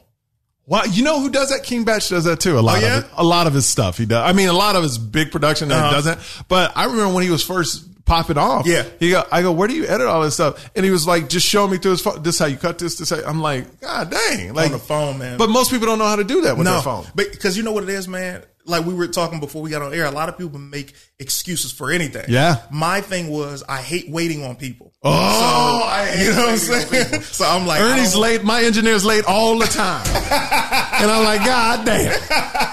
[0.67, 1.63] Wow, you know who does that?
[1.63, 2.59] King Bach does that too.
[2.59, 2.97] A lot Oh, yeah?
[2.99, 4.21] of it, a lot of his stuff he does.
[4.29, 5.91] I mean, a lot of his big production that Uh-huh.
[5.93, 6.19] doesn't.
[6.47, 8.65] But I remember when he was first popping off.
[8.65, 8.85] Yeah.
[8.99, 10.69] he go, I go, where do you edit all this stuff?
[10.75, 12.23] And he was like, just show me through his phone.
[12.23, 12.97] This is how you cut this.
[12.97, 15.37] This how, I'm like, God dang, like On the phone, man.
[15.37, 17.05] But most people don't know how to do that with their phone.
[17.13, 18.43] But because you know what it is, man.
[18.67, 21.71] Like we were talking before we got on air, a lot of people make excuses
[21.71, 22.25] for anything.
[22.27, 22.57] Yeah.
[22.71, 24.93] My thing was I hate waiting on people.
[25.03, 27.21] Oh, So, I hate you know what I'm saying?
[27.37, 28.43] So I'm like, Ernie's late.
[28.43, 30.05] My engineer's late all the time.
[30.07, 32.19] and I'm like, God damn.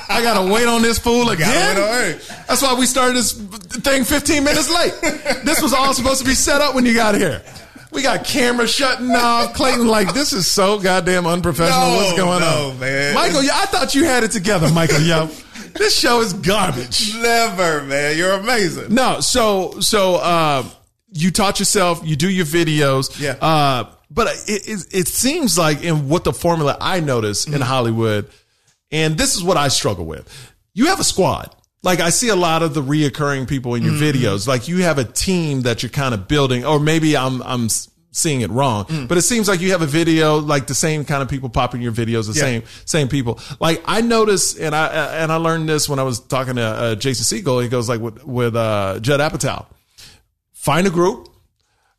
[0.09, 1.49] I got to wait on this fool again.
[1.77, 2.19] wait on Ernie.
[2.49, 4.95] That's why we started this thing 15 minutes late.
[5.45, 7.43] This was all supposed to be set up when you got here.
[7.93, 9.55] We got cameras shutting off.
[9.55, 11.91] Clayton, like, this is so goddamn unprofessional.
[11.91, 12.81] No, What's going no, on?
[12.81, 13.15] man.
[13.15, 15.29] Michael, yeah, I thought you had it together, Michael, yo.
[15.75, 17.15] This show is garbage.
[17.17, 18.17] Never, man.
[18.17, 18.95] You're amazing.
[18.95, 20.65] No, so so uh,
[21.13, 23.33] you taught yourself, you do your videos, Yeah.
[23.41, 27.55] Uh, but it, it it seems like in what the formula I notice Mm-hmm.
[27.55, 28.31] in Hollywood,
[28.93, 30.53] and this is what I struggle with.
[30.75, 31.55] You have a squad.
[31.83, 34.25] Like I see a lot of the reoccurring people in your Mm-hmm.
[34.25, 34.47] videos.
[34.47, 37.69] Like you have a team that you're kind of building, or maybe I'm I'm
[38.17, 39.09] seeing it wrong, Mm.
[39.09, 41.83] but it seems like you have a video like the same kind of people popping
[41.83, 42.43] your videos, the Yeah.
[42.43, 43.41] same same people.
[43.61, 44.87] Like I noticed, and I
[45.23, 47.61] and I learned this when I was talking to uh, Jason Segel.
[47.63, 49.67] He goes like with with uh, Judd Apatow.
[50.53, 51.29] Find a group,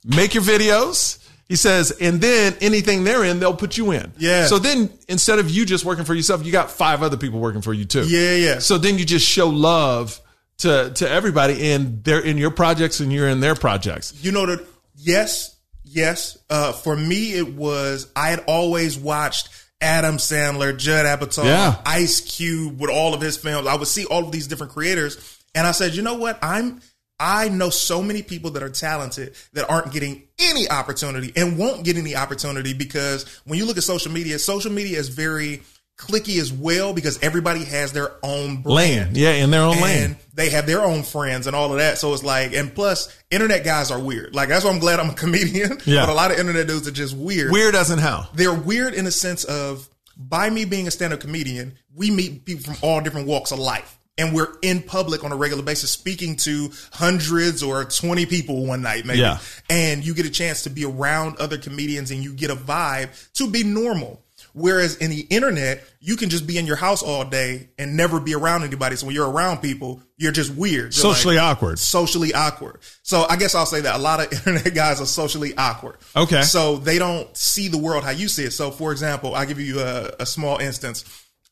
[0.03, 1.19] make your videos.
[1.47, 4.11] He says, and then anything they're in, they'll put you in.
[4.17, 4.47] Yeah.
[4.47, 7.61] So then instead of you just working for yourself, you got five other people working
[7.61, 8.03] for you too.
[8.07, 8.57] Yeah, yeah.
[8.59, 10.19] So then you just show love
[10.59, 14.13] to to everybody, and they're in your projects, and you're in their projects.
[14.21, 14.65] You know that
[14.97, 15.54] yes,
[15.85, 16.37] yes.
[16.49, 19.49] Uh, for me, it was I had always watched
[19.81, 21.81] Adam Sandler, Judd Apatow, Yeah.
[21.85, 23.67] Ice Cube with all of his films.
[23.67, 26.39] I would see all of these different creators, and I said, you know what?
[26.41, 26.81] I'm
[27.17, 31.85] I know so many people that are talented that aren't getting any opportunity and won't
[31.85, 35.61] get any opportunity because when you look at social media, social media is very
[35.97, 39.83] clicky as well because everybody has their own brand Lane, yeah, in their own land.
[40.03, 40.17] and lane.
[40.33, 41.97] they have their own friends and all of that.
[41.97, 44.35] So it's like, and plus, internet guys are weird.
[44.35, 45.79] Like that's why I'm glad I'm a comedian.
[45.85, 46.05] Yeah.
[46.05, 47.51] But a lot of internet dudes are just weird.
[47.51, 48.27] Weird as in how?
[48.33, 52.63] They're weird in the sense of by me being a stand-up comedian, we meet people
[52.63, 53.97] from all different walks of life.
[54.17, 58.81] And we're in public on a regular basis speaking to hundreds or 20 people one
[58.81, 59.19] night, maybe.
[59.19, 59.39] Yeah.
[59.69, 63.09] And you get a chance to be around other comedians and you get a vibe
[63.33, 64.21] to be normal.
[64.57, 68.21] Whereas in the internet, you can just be in your house all day and never
[68.21, 68.95] be around anybody.
[68.95, 70.83] So when you're around people, you're just weird.
[70.85, 71.77] You're Socially like- awkward.
[71.77, 72.79] Socially awkward.
[73.03, 75.97] So I guess I'll say that a lot of internet guys are socially awkward.
[76.15, 76.41] Okay.
[76.43, 78.51] So they don't see the world how you see it.
[78.51, 81.03] So for example, I'll give you a, a small instance.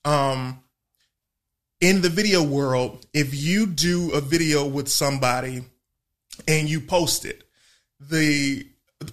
[0.06, 0.64] Um,
[1.82, 5.66] in the video world, if you do a video with somebody
[6.48, 7.44] and you post it,
[8.00, 8.66] the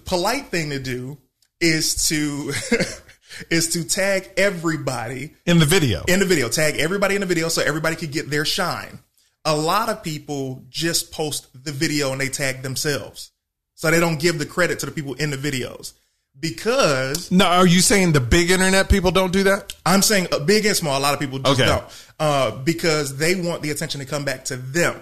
[0.05, 1.17] polite thing to do
[1.59, 2.53] is to
[3.49, 6.03] is to tag everybody In the video.
[6.07, 6.49] in the video.
[6.49, 8.99] Tag everybody in the video so everybody could get their shine.
[9.45, 13.31] A lot of people just post the video and they tag themselves.
[13.75, 15.93] So they don't give the credit to the people in the videos.
[16.39, 19.73] Because no, are you saying the big internet people don't do that?
[19.85, 21.67] I'm saying uh, big and small, a lot of people just Okay.
[21.69, 21.83] don't.
[22.19, 24.99] Uh, because they want the attention to come back to them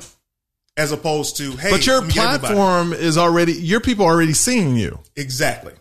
[0.77, 2.53] as opposed to, hey, But your let me get everybody.
[2.55, 4.99] platform is already your people are already seeing you.
[5.15, 5.73] Exactly.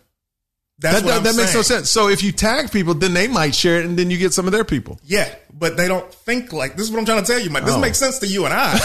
[0.81, 1.89] That's that, that, that makes no sense.
[1.89, 4.45] So if you tag people, then they might share it, and then you get some
[4.45, 4.97] of their people.
[5.03, 7.65] Yeah, but they don't think like this is what I'm trying to tell you, Mike.
[7.65, 7.79] This Oh.
[7.81, 8.79] makes sense to you and I,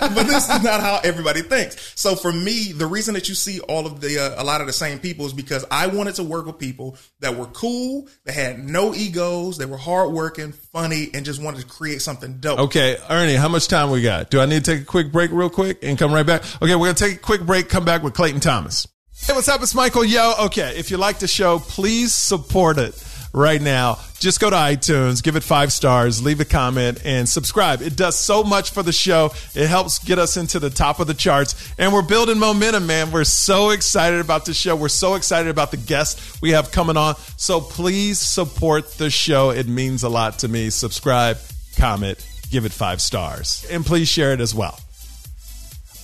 [0.14, 1.92] but this is not how everybody thinks.
[1.96, 4.68] So for me, the reason that you see all of the uh, a lot of
[4.68, 8.34] the same people is because I wanted to work with people that were cool, that
[8.34, 12.58] had no egos, they were hardworking, funny, and just wanted to create something dope.
[12.60, 14.30] Okay, Ernie, how much time we got?
[14.30, 16.42] Do I need to take a quick break real quick and come right back?
[16.62, 18.86] Okay, we're gonna take a quick break, come back with Clayton Thomas.
[19.24, 19.60] Hey, what's up?
[19.60, 20.34] It's Michael Yo.
[20.44, 22.94] Okay, if you like the show, please support it
[23.32, 23.98] right now.
[24.20, 27.82] Just go to iTunes, give it five stars, leave a comment, and subscribe.
[27.82, 29.32] It does so much for the show.
[29.54, 33.10] It helps get us into the top of the charts, and we're building momentum, man.
[33.10, 34.76] We're so excited about the show.
[34.76, 37.16] We're so excited about the guests we have coming on.
[37.36, 39.50] So please support the show.
[39.50, 40.70] It means a lot to me.
[40.70, 41.38] Subscribe,
[41.76, 44.78] comment, give it five stars, and please share it as well.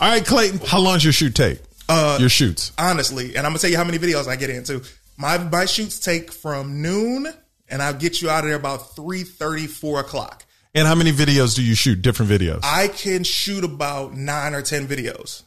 [0.00, 1.60] All right, Clayton, how long does your shoot take?
[1.92, 2.72] Uh, your shoots.
[2.78, 4.82] honestly, and I'm gonna tell you how many videos I get into.
[5.16, 7.28] My my shoots take from noon,
[7.68, 10.44] and I'll get you out of there about 3 4 o'clock.
[10.74, 12.00] And how many videos do you shoot?
[12.00, 12.60] Different videos.
[12.62, 15.42] I can shoot about nine or ten videos.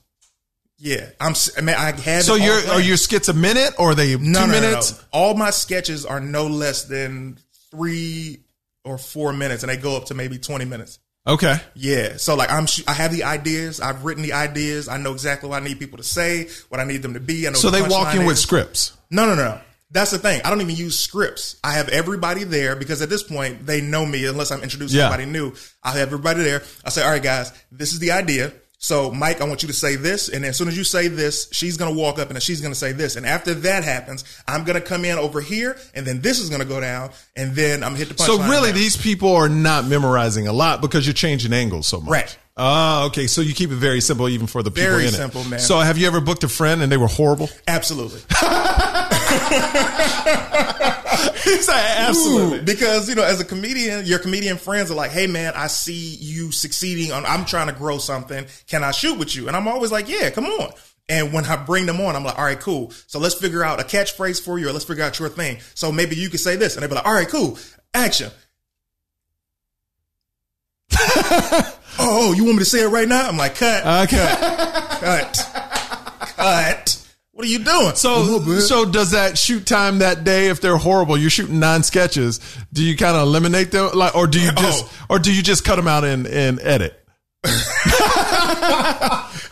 [0.77, 1.34] Yeah, I'm.
[1.58, 2.23] I mean, I had.
[2.23, 2.81] so it all you're planned.
[2.81, 4.62] are your skits a minute or are they no, two no, no, no.
[4.62, 5.03] minutes?
[5.12, 7.39] All my sketches are no less than
[7.71, 8.41] three
[8.84, 10.99] or four minutes, and they go up to maybe twenty minutes.
[11.27, 11.55] Okay.
[11.73, 13.81] Yeah, so like I'm, sh- I have the ideas.
[13.81, 14.88] I've written the ideas.
[14.88, 17.47] I know exactly what I need people to say, what I need them to be.
[17.47, 17.55] I know.
[17.57, 18.95] So the they walk in with scripts.
[19.09, 19.61] No, no, no, no.
[19.91, 20.41] That's the thing.
[20.43, 21.55] I don't even use scripts.
[21.63, 25.03] I have everybody there because at this point they know me unless I'm introducing Yeah.
[25.09, 25.53] somebody new.
[25.83, 26.61] I have everybody there.
[26.83, 28.51] I say, all right, guys, this is the idea.
[28.86, 31.48] So Mike, I want you to say this, and as soon as you say this,
[31.52, 34.80] she's gonna walk up and she's gonna say this, and after that happens, I'm gonna
[34.80, 38.06] come in over here, and then this is gonna go down, and then I'm gonna
[38.06, 38.28] hit the punchline.
[38.28, 38.78] So really, down.
[38.78, 42.12] these people are not memorizing a lot because you're changing angles so much.
[42.12, 42.38] Right.
[42.58, 43.26] Oh, okay.
[43.26, 45.50] So you keep it very simple, even for the people Very in simple, it.
[45.50, 45.60] man.
[45.60, 47.50] So have you ever booked a friend and they were horrible?
[47.67, 48.21] absolutely,
[51.43, 52.62] He's like, absolutely.
[52.62, 56.15] because you know, as a comedian, your comedian friends are like, "Hey, man, I see
[56.15, 57.26] you succeeding on.
[57.26, 58.45] I'm trying to grow something.
[58.67, 60.71] Can I shoot with you?" And I'm always like, "Yeah, come on."
[61.08, 62.91] And when I bring them on, I'm like, "All right, cool.
[63.08, 65.60] So let's figure out a catchphrase for you, or let's figure out your thing.
[65.76, 67.58] So maybe you could say this, and they'd be like, "All right, cool,
[67.93, 68.32] action."
[71.98, 73.26] Oh, oh, you want me to say it right now?
[73.30, 74.17] I'm like, cut, uh, Okay.
[75.00, 75.50] cut,
[76.36, 76.85] cut.
[77.36, 77.95] What are you doing?
[77.95, 80.48] So, so does that shoot time that day?
[80.48, 82.39] If they're horrible, you're shooting nine sketches.
[82.71, 84.62] Do you kind of eliminate them, like, or do you oh.
[84.62, 85.06] just, Oh.
[85.10, 86.98] or do you just cut them out and, and edit?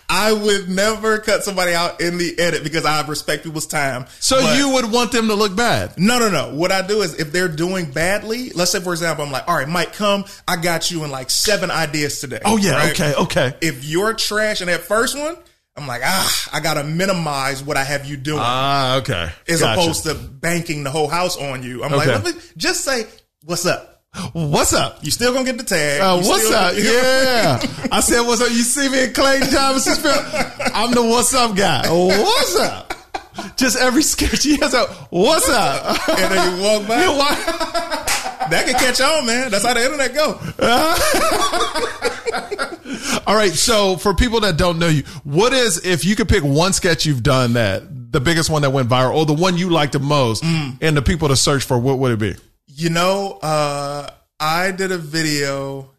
[0.09, 4.05] I would never cut somebody out in the edit because I respect people's time.
[4.21, 5.95] So But- you would want them to look bad.
[5.97, 6.55] No, no, no.
[6.55, 9.57] What I do is if they're doing badly, let's say for example, I'm like, all
[9.57, 10.23] right, Mike, come.
[10.47, 12.39] I got you in like seven ideas today.
[12.45, 12.75] Oh yeah.
[12.75, 12.91] right?
[12.93, 13.13] Okay.
[13.15, 13.53] Okay.
[13.61, 15.35] If you're trash in that first one,
[15.75, 18.97] I'm like, ah, I gotta minimize what I have you doing Ah.
[18.97, 19.29] okay.
[19.47, 19.81] as Gotcha.
[19.81, 21.83] opposed to banking the whole house on you.
[21.83, 22.13] I'm Okay.
[22.13, 23.07] like, me just say,
[23.43, 23.89] what's up?
[24.33, 24.99] What's up?
[25.03, 25.99] You still gonna get the tag.
[25.99, 26.73] Uh, what's up?
[26.77, 27.59] Yeah.
[27.91, 28.49] I said, what's up?
[28.49, 30.23] You see me in Clayton Thomas's film?
[30.75, 31.89] I'm the what's up guy.
[31.89, 32.93] What's up?
[33.57, 36.07] Just every sketch he has a what's up?
[36.07, 37.01] And then you walk by.
[37.03, 37.92] You
[38.49, 39.51] That can catch on, man.
[39.51, 40.39] That's how the internet go.
[43.27, 43.51] All right.
[43.51, 47.05] So for people that don't know you, what is, if you could pick one sketch
[47.05, 49.99] you've done that, the biggest one that went viral or the one you liked the
[49.99, 50.77] most Mm.
[50.81, 52.35] and the people to search for, what would it be?
[52.67, 55.89] You know, uh, I did a video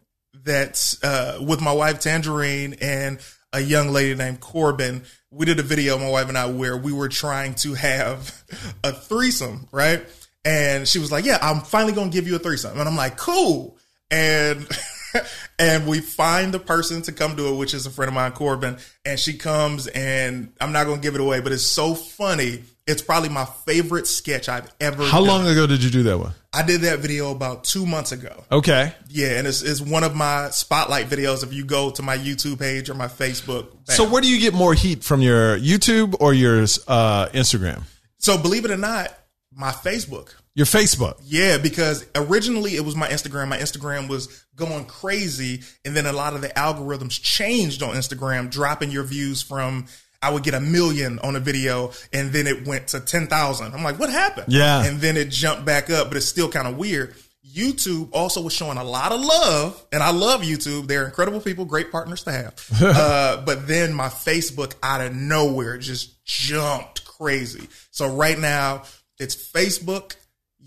[0.43, 3.19] that's uh, with my wife Tangerine and
[3.51, 5.03] a young lady named Corbin.
[5.31, 8.43] We did a video, my wife and I, where we were trying to have
[8.83, 10.05] a threesome, right?
[10.45, 13.17] And she was like, "Yeah, I'm finally gonna give you a threesome," and I'm like,
[13.17, 13.77] "Cool."
[14.11, 14.67] And
[15.59, 18.31] and we find the person to come do it, which is a friend of mine,
[18.31, 22.63] Corbin, and she comes, and I'm not gonna give it away, but it's so funny.
[22.87, 25.03] It's probably my favorite sketch I've ever.
[25.05, 25.27] How done.
[25.27, 26.33] long ago did you do that one?
[26.53, 28.43] I did that video about two months ago.
[28.51, 28.93] Okay.
[29.09, 31.43] Yeah, and it's, it's one of my spotlight videos.
[31.43, 33.95] If you go to my YouTube page or my Facebook, bam.
[33.95, 37.83] So where do you get more heat from your YouTube or your uh, Instagram?
[38.19, 39.11] so believe it or not,
[39.55, 40.33] my Facebook.
[40.53, 41.19] Your Facebook.
[41.23, 43.49] Yeah, because originally it was my Instagram.
[43.49, 48.49] My Instagram was going crazy, and then a lot of the algorithms changed on Instagram,
[48.49, 49.87] dropping your views from.
[50.21, 53.73] I would get a million on a video, and then it went to ten thousand.
[53.73, 54.47] I'm like, what happened?
[54.49, 54.85] Yeah.
[54.85, 57.15] and then it jumped back up, but it's still kind of weird.
[57.53, 60.87] YouTube also was showing a lot of love, and I love YouTube.
[60.87, 62.69] They're incredible people, great partners to have.
[62.81, 67.67] uh, but then my Facebook out of nowhere just jumped crazy.
[67.91, 68.83] So right now
[69.19, 70.15] it's Facebook,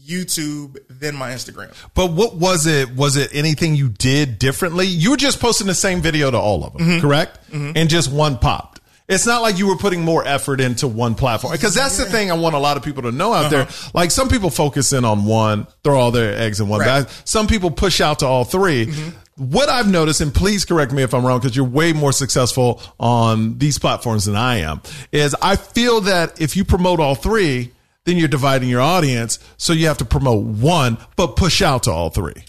[0.07, 1.75] YouTube, then my Instagram.
[1.95, 2.95] But what was it?
[2.95, 4.87] Was it anything you did differently?
[4.87, 7.01] You were just posting the same video to all of them, Mm-hmm.
[7.01, 7.39] correct?
[7.51, 7.73] Mm-hmm.
[7.77, 8.81] And just one popped.
[9.09, 12.31] It's not like you were putting more effort into one platform because that's the thing
[12.31, 13.63] I want a lot of people to know out there.
[13.63, 13.91] Uh-huh.
[13.95, 17.05] Like some people focus in on one, throw all their eggs in one Right.
[17.07, 17.23] basket.
[17.27, 19.09] Some people push out to all 3 mm-hmm.
[19.37, 22.83] What I've noticed, and please correct me if I'm wrong, because you're way more successful
[22.99, 24.83] on these platforms than I am,
[25.13, 27.71] is I feel that if you promote all three,
[28.09, 29.39] then you're dividing your audience.
[29.57, 32.43] So you have to promote one, but push out to all three.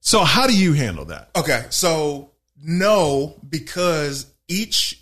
[0.00, 1.30] So how do you handle that?
[1.36, 5.00] Okay, so no, because each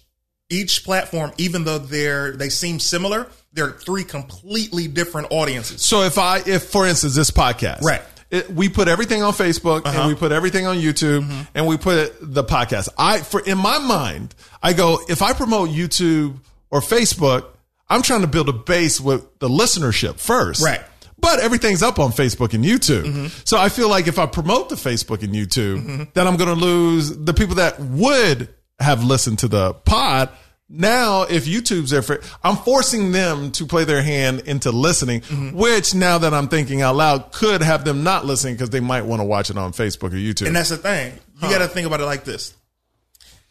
[0.48, 5.82] each platform, even though they're they seem similar, they're three completely different audiences.
[5.82, 8.02] So if I, if for instance, this podcast, Right.
[8.30, 10.14] it, we put everything on Facebook and we uh-huh.
[10.16, 11.42] put everything on YouTube mm-hmm.
[11.54, 12.88] and we put the podcast.
[12.96, 16.36] I, for in my mind, I go, if I promote YouTube
[16.70, 17.46] or Facebook,
[17.92, 20.64] I'm trying to build a base with the listenership first.
[20.64, 20.80] Right.
[21.18, 23.04] But everything's up on Facebook and YouTube.
[23.04, 23.26] Mm-hmm.
[23.44, 26.02] So I feel like if I promote the Facebook and YouTube, mm-hmm.
[26.14, 28.48] then I'm going to lose the people that would
[28.80, 30.30] have listened to the pod.
[30.70, 35.54] Now, if YouTube's there for, I'm forcing them to play their hand into listening, mm-hmm.
[35.54, 39.04] which now that I'm thinking out loud could have them not listening because they might
[39.04, 40.46] want to watch it on Facebook or YouTube.
[40.46, 41.12] And that's the thing.
[41.42, 42.54] You got to think about it like this.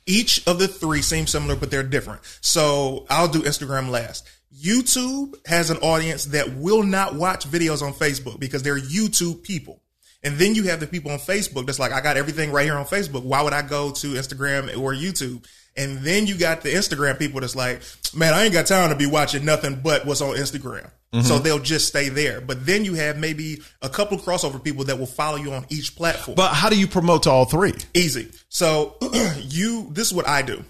[0.05, 2.21] Each of the three seem similar, but they're different.
[2.41, 4.27] So I'll do Instagram last.
[4.53, 9.81] YouTube has an audience that will not watch videos on Facebook because they're YouTube people.
[10.23, 12.75] And then you have the people on Facebook that's like, I got everything right here
[12.75, 13.23] on Facebook.
[13.23, 15.45] Why would I go to Instagram or YouTube?
[15.75, 17.81] And then you got the Instagram people that's like,
[18.13, 20.91] man, I ain't got time to be watching nothing but what's on Instagram.
[21.19, 22.39] So they'll just stay there.
[22.39, 25.93] But then you have maybe a couple crossover people that will follow you on each
[25.97, 26.35] platform.
[26.35, 27.73] but how do you promote to all three?
[27.93, 28.31] Easy.
[28.47, 28.95] So
[29.39, 30.63] you, this is what I do,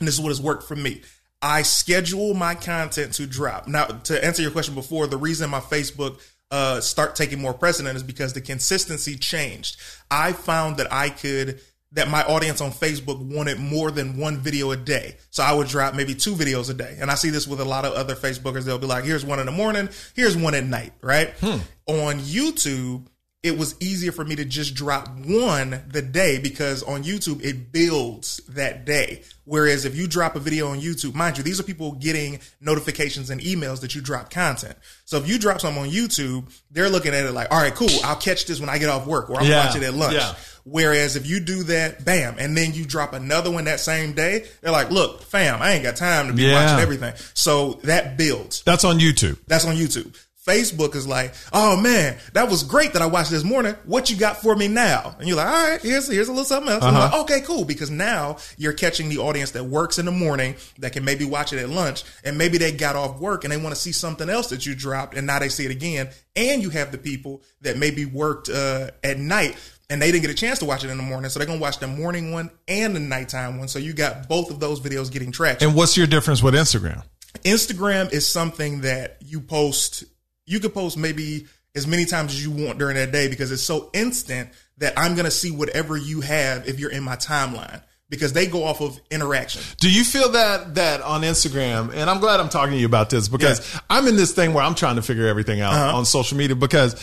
[0.00, 1.02] and this is what has worked for me.
[1.40, 3.68] I schedule my content to drop.
[3.68, 7.96] Now, to answer your question before, the reason my Facebook uh, start taking more precedent
[7.96, 9.76] is because the consistency changed.
[10.10, 11.60] I found that I could
[11.92, 15.16] that my audience on Facebook wanted more than one video a day.
[15.30, 16.98] So I would drop maybe two videos a day.
[17.00, 18.64] And I see this with a lot of other Facebookers.
[18.64, 21.30] They'll be like, here's one in the morning, here's one at night, right?
[21.40, 21.58] Hmm.
[21.86, 23.06] On YouTube,
[23.44, 27.70] it was easier for me to just drop one the day because on YouTube it
[27.72, 29.22] builds that day.
[29.44, 33.30] Whereas if you drop a video on YouTube, mind you, these are people getting notifications
[33.30, 34.76] and emails that you drop content.
[35.04, 37.88] So if you drop something on YouTube, they're looking at it like, all right, cool,
[38.02, 40.14] I'll catch this when I get off work or I'm Yeah, watching it at lunch.
[40.14, 40.34] yeah.
[40.64, 44.44] Whereas if you do that, bam, and then you drop another one that same day,
[44.60, 46.54] they're like, look, fam, I ain't got time to be Yeah.
[46.64, 47.14] watching everything.
[47.34, 48.62] So that builds.
[48.64, 49.38] That's on YouTube.
[49.46, 50.14] That's on YouTube.
[50.48, 53.74] Facebook is like, oh man, that was great that I watched this morning.
[53.84, 55.14] What you got for me now?
[55.18, 56.82] And you're like, all right, here's here's a little something else.
[56.82, 60.56] I'm like, okay, cool, because now you're catching the audience that works in the morning
[60.78, 63.56] that can maybe watch it at lunch, and maybe they got off work and they
[63.56, 66.08] want to see something else that you dropped, and now they see it again.
[66.34, 69.56] And you have the people that maybe worked uh, at night
[69.90, 71.60] and they didn't get a chance to watch it in the morning, so they're gonna
[71.60, 73.68] watch the morning one and the nighttime one.
[73.68, 75.68] So you got both of those videos getting traction.
[75.68, 77.04] And what's your difference with Instagram?
[77.44, 80.04] Instagram is something that you post,
[80.48, 83.62] you could post maybe as many times as you want during that day because it's
[83.62, 87.82] so instant that I'm going to see whatever you have if you're in my timeline
[88.08, 89.60] because they go off of interaction.
[89.78, 91.92] Do you feel that that on Instagram?
[91.94, 94.64] And I'm glad I'm talking to you about this because I'm in this thing where
[94.64, 95.98] I'm trying to figure everything out Uh-huh.
[95.98, 96.96] on social media because,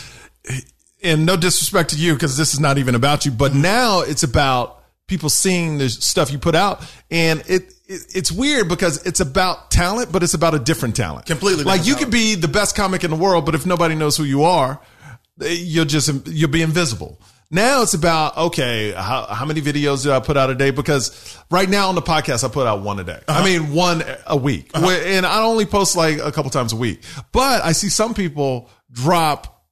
[1.04, 4.24] and no disrespect to you because this is not even about you, but now it's
[4.24, 9.20] about people seeing the stuff you put out, and it, it it's weird because it's
[9.20, 12.00] about talent, but it's about a different talent, Completely Like you talent.
[12.00, 14.80] could be the best comic in the world, but if nobody knows who you are,
[15.40, 17.20] you'll just you'll be invisible.
[17.52, 20.72] Now it's about okay, how, how many videos do I put out a day?
[20.72, 23.20] Because right now on the podcast, I put out one a day.
[23.28, 23.46] I uh-huh.
[23.46, 24.86] mean, one a week, uh-huh.
[24.86, 27.04] Where- and I only post like a couple times a week.
[27.32, 29.64] But I see some people drop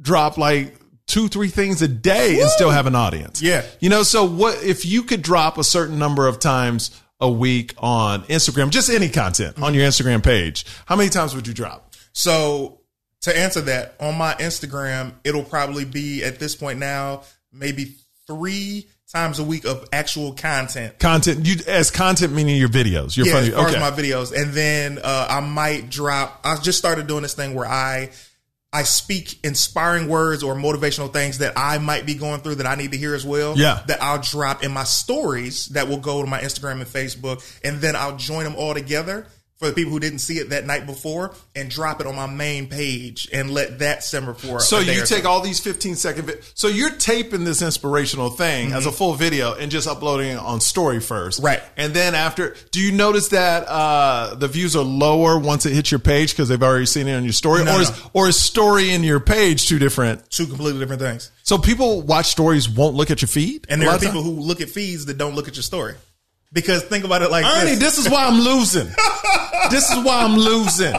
[0.00, 3.42] drop like two, three things a day and still have an audience.
[3.42, 3.64] Yeah.
[3.80, 4.02] you know.
[4.02, 6.90] So what if you could drop a certain number of times
[7.20, 10.64] a week on Instagram, just any content on your Instagram page?
[10.86, 11.94] How many times would you drop?
[12.12, 12.80] So
[13.22, 17.94] to answer that, on my Instagram, it'll probably be at this point now maybe
[18.26, 20.98] three times a week of actual content.
[20.98, 23.16] Content you as content meaning your videos.
[23.16, 23.48] Your yeah, funny.
[23.48, 23.76] as far okay.
[23.76, 26.40] as my videos, and then uh, I might drop.
[26.44, 28.10] I just started doing this thing where I
[28.74, 32.74] I speak inspiring words or motivational things that I might be going through that I
[32.74, 33.56] need to hear as well.
[33.56, 33.84] Yeah.
[33.86, 37.80] that I'll drop in my stories that will go to my Instagram and Facebook, and
[37.80, 39.28] then I'll join them all together.
[39.64, 42.26] For the people who didn't see it that night before, and drop it on my
[42.26, 44.60] main page and let that simmer for.
[44.60, 48.84] So you take all these 15 second vi- so you're taping this inspirational thing as
[48.84, 51.42] a full video and just uploading it on story first.
[51.42, 51.62] Right.
[51.78, 55.90] And then after do you notice that uh the views are lower once it hits
[55.90, 58.10] your page because they've already seen it on your story No, or is no.
[58.12, 61.30] or is story in your page two different two completely different things.
[61.42, 64.34] so people watch stories won't look at your feed And there are people time?
[64.34, 65.94] who look at feeds that don't look at your story.
[66.54, 67.96] Because think about it like Ernie, this.
[67.96, 68.86] this is why I'm losing.
[69.70, 70.94] this is why I'm losing.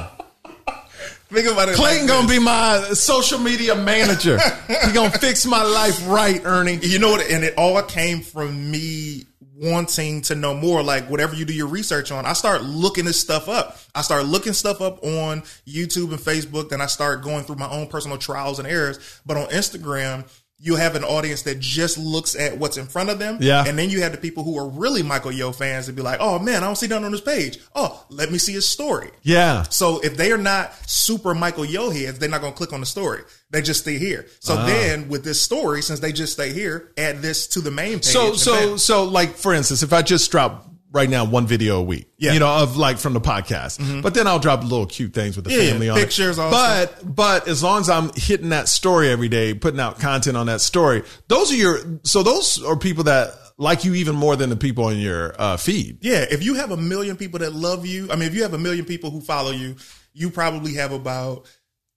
[1.30, 1.76] Think about it.
[1.76, 4.38] Clayton like gonna be my social media manager.
[4.68, 6.78] He gonna fix my life right, Ernie.
[6.82, 7.26] You know what?
[7.32, 9.26] And it all came from me
[9.56, 10.84] wanting to know more.
[10.84, 13.78] Like whatever you do your research on, I start looking this stuff up.
[13.96, 16.70] I start looking stuff up on YouTube and Facebook.
[16.70, 19.22] Then I start going through my own personal trials and errors.
[19.26, 23.20] But on Instagram, you have an audience that just looks at what's in front of
[23.20, 23.38] them.
[23.42, 23.66] Yeah.
[23.68, 26.20] And then you have the people who are really Michael Yo fans that be like,
[26.22, 27.60] oh man, I don't see nothing on this page.
[27.76, 29.12] Oh, let me see his story.
[29.22, 29.64] Yeah.
[29.64, 32.80] So if they are not super Michael Yo heads, they're not going to click on
[32.80, 33.24] the story.
[33.52, 34.28] They just stay here.
[34.40, 34.66] So Ah.
[34.66, 38.06] then with this story, since they just stay here, add this to the main page.
[38.06, 41.84] So so so like for instance, if I just drop right now one video a
[41.84, 42.30] week, Yeah.
[42.30, 42.34] Mm-hmm.
[42.36, 45.46] you know, of like from the podcast, but then I'll drop little cute things with
[45.46, 45.72] the Yeah, yeah.
[45.72, 46.42] family on Pictures it.
[46.42, 46.56] also.
[46.58, 50.48] But but as long as I'm hitting that story every day, putting out content on
[50.48, 54.50] that story, those are your so those are people that like you even more than
[54.50, 56.00] the people on your uh, feed.
[56.02, 58.54] yeah, if you have a million people that love you, I mean, if you have
[58.54, 59.76] a million people who follow you,
[60.14, 61.46] you probably have about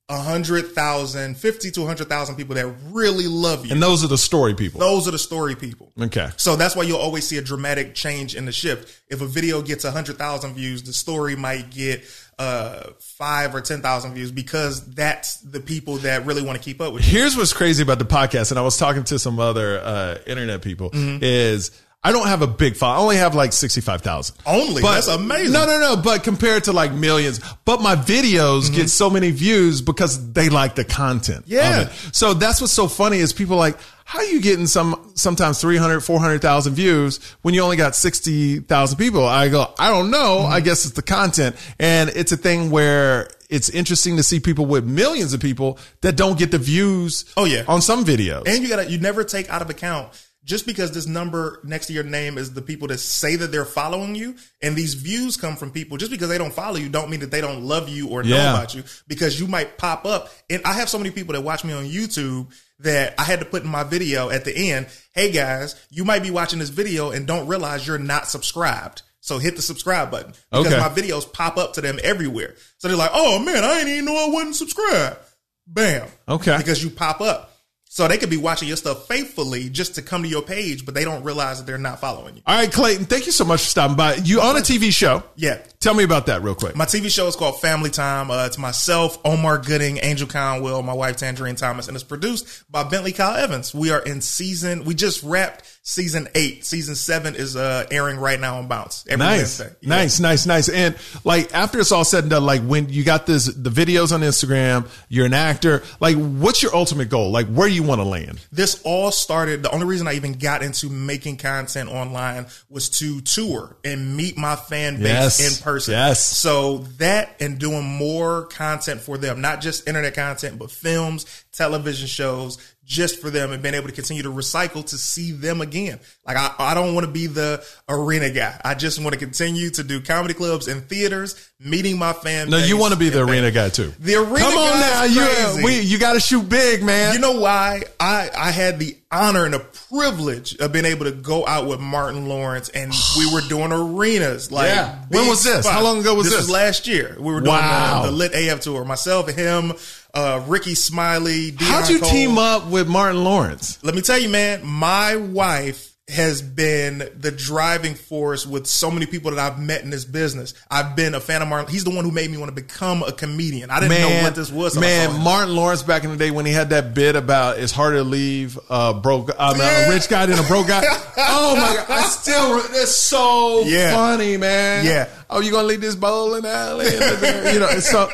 [0.08, 3.72] a hundred thousand, fifty to a hundred thousand people that really love you.
[3.72, 4.80] And those are the story people.
[4.80, 5.92] Those are the story people.
[6.00, 6.30] Okay.
[6.36, 9.02] So that's why you'll always see a dramatic change in the shift.
[9.08, 12.04] If a video gets 100,000 views, the story might get
[12.38, 16.94] uh, five or 10,000 views because that's the people that really want to keep up
[16.94, 17.18] with you.
[17.18, 20.62] Here's what's crazy about the podcast, and I was talking to some other uh, internet
[20.62, 20.90] people.
[20.90, 21.18] Mm-hmm.
[21.22, 21.70] Is
[22.02, 22.94] I don't have a big follow.
[22.96, 24.36] I only have like sixty five thousand.
[24.46, 24.82] Only?
[24.82, 25.52] That's amazing.
[25.52, 25.96] No, no, no.
[26.00, 30.76] But compared to like millions, but my videos get so many views because they like
[30.76, 31.44] the content.
[31.48, 31.88] Yeah.
[32.12, 36.00] So that's what's so funny is people like, how are you getting some sometimes 300,
[36.00, 39.26] 400,000 views when you only got 60,000 people?
[39.26, 40.38] I go, I don't know.
[40.44, 40.52] Mm-hmm.
[40.52, 41.56] I guess it's the content.
[41.78, 46.16] And it's a thing where it's interesting to see people with millions of people that
[46.16, 47.64] don't get the views Oh, yeah.
[47.68, 48.46] on some videos.
[48.46, 50.08] And you gotta, you never take out of account
[50.48, 53.66] just because this number next to your name is the people that say that they're
[53.66, 57.10] following you and these views come from people just because they don't follow you don't
[57.10, 60.30] mean that they don't love you or know about you because you might pop up
[60.48, 63.44] and I have so many people that watch me on YouTube that I had to
[63.44, 67.10] put in my video at the end, hey guys, you might be watching this video
[67.10, 69.02] and don't realize you're not subscribed.
[69.20, 70.78] So hit the subscribe button because Okay.
[70.80, 72.54] my videos pop up to them everywhere.
[72.78, 75.18] So they're like, "Oh man, I didn't even know I wasn't subscribed."
[75.66, 76.08] Bam.
[76.26, 76.56] Okay.
[76.56, 77.52] Because you pop up.
[77.90, 80.94] So they could be watching your stuff faithfully just to come to your page, but
[80.94, 82.42] they don't realize that they're not following you.
[82.46, 84.16] All right, Clayton, thank you so much for stopping by.
[84.16, 85.22] You on a TV show.
[85.36, 85.58] Yeah.
[85.80, 86.76] Tell me about that real quick.
[86.76, 88.30] My TV show is called Family Time.
[88.30, 92.84] Uh, it's myself, Omar Gooding, Angel Conwell, my wife Tangerine Thomas, and it's produced by
[92.84, 93.74] Bentley Kyle Evans.
[93.74, 94.84] We are in season.
[94.84, 96.66] We just wrapped season eight.
[96.66, 99.04] Season seven is uh, airing right now on Bounce.
[99.08, 99.68] Every Nice, Yeah.
[99.82, 100.68] nice, nice, nice.
[100.68, 104.12] And like after it's all said and done, like when you got this, the videos
[104.12, 105.82] on Instagram, you're an actor.
[105.98, 107.30] Like, what's your ultimate goal?
[107.30, 108.38] Like, where you want to land?
[108.52, 113.20] this all started the only reason i even got into making content online was to
[113.22, 115.58] tour and meet my fan base Yes.
[115.58, 116.24] in person Yes.
[116.24, 122.06] so that and doing more content for them not just internet content but films television
[122.06, 122.58] shows
[122.88, 126.38] just for them and being able to continue to recycle to see them again like
[126.38, 129.84] i, I don't want to be the arena guy i just want to continue to
[129.84, 133.30] do comedy clubs and theaters meeting my fan No, you want to be the and
[133.30, 133.92] arena guy too.
[133.98, 135.64] The arena Come on now, you uh, crazy.
[135.64, 137.12] we, you got to shoot big, man.
[137.14, 137.82] You know why?
[137.98, 141.80] I I had the honor and the privilege of being able to go out with
[141.80, 144.52] Martin Lawrence, and we were doing arenas.
[144.52, 145.04] Like, Yeah.
[145.08, 145.64] When was this?
[145.64, 145.68] spots.
[145.68, 146.34] How long ago was this?
[146.34, 146.42] this?
[146.42, 147.16] was last year.
[147.18, 148.02] We were doing uh, Wow.
[148.04, 148.84] the, the Lit AF tour.
[148.84, 149.72] Myself, and him,
[150.14, 151.52] uh, Rickey Smiley.
[151.52, 152.10] Deon How'd you Cole.
[152.10, 153.78] team up with Martin Lawrence?
[153.84, 154.64] Let me tell you, man.
[154.66, 159.90] My wife has been the driving force with so many people that I've met in
[159.90, 160.54] this business.
[160.70, 161.70] I've been a fan of Martin.
[161.70, 163.70] He's the one who made me want to become a comedian.
[163.70, 164.78] I didn't know what this was.
[164.78, 165.20] man.
[165.22, 168.04] Martin Lawrence back in the day when he had that bit about it's harder to
[168.04, 169.86] leave uh, broke, uh, Yeah.
[169.86, 170.80] a rich guy than a broke guy.
[171.18, 173.92] oh my god, I still it's so Yeah.
[173.94, 174.86] funny, man.
[174.86, 175.08] Yeah.
[175.28, 176.86] Oh, you gonna leave this bowling alley?
[176.86, 178.08] you know, it's so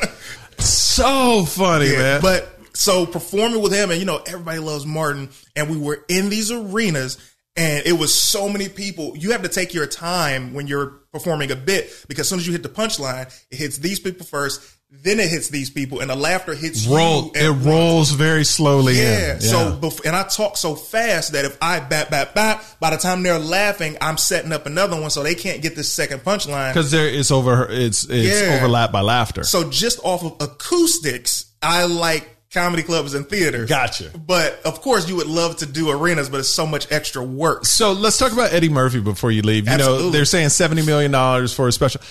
[0.59, 2.21] so funny, Yeah, man.
[2.21, 6.29] But so performing with him, and you know, everybody loves Martin, and we were in
[6.29, 7.17] these arenas,
[7.55, 9.15] and it was so many people.
[9.17, 12.45] You have to take your time when you're performing a bit because as soon as
[12.47, 16.09] you hit the punchline, it hits these people first, then it hits these people, and
[16.09, 17.31] the laughter hits roll you.
[17.35, 18.97] it rolls very slowly.
[18.97, 19.35] Yeah.
[19.35, 19.41] in.
[19.41, 22.97] So, bef- and I talk so fast that if I bat, bat, bat, by the
[22.97, 26.73] time they're laughing, I'm setting up another one so they can't get this second punchline.
[26.73, 28.55] because there it's over it's it's Yeah.
[28.57, 29.43] overlapped by laughter.
[29.43, 33.67] So just off of acoustics, I like comedy clubs and theaters.
[33.69, 34.11] Gotcha.
[34.17, 37.65] But of course, you would love to do arenas, but it's so much extra work.
[37.65, 39.67] So let's talk about Eddie Murphy before you leave.
[39.67, 42.01] You know, they're saying seventy million dollars for a special.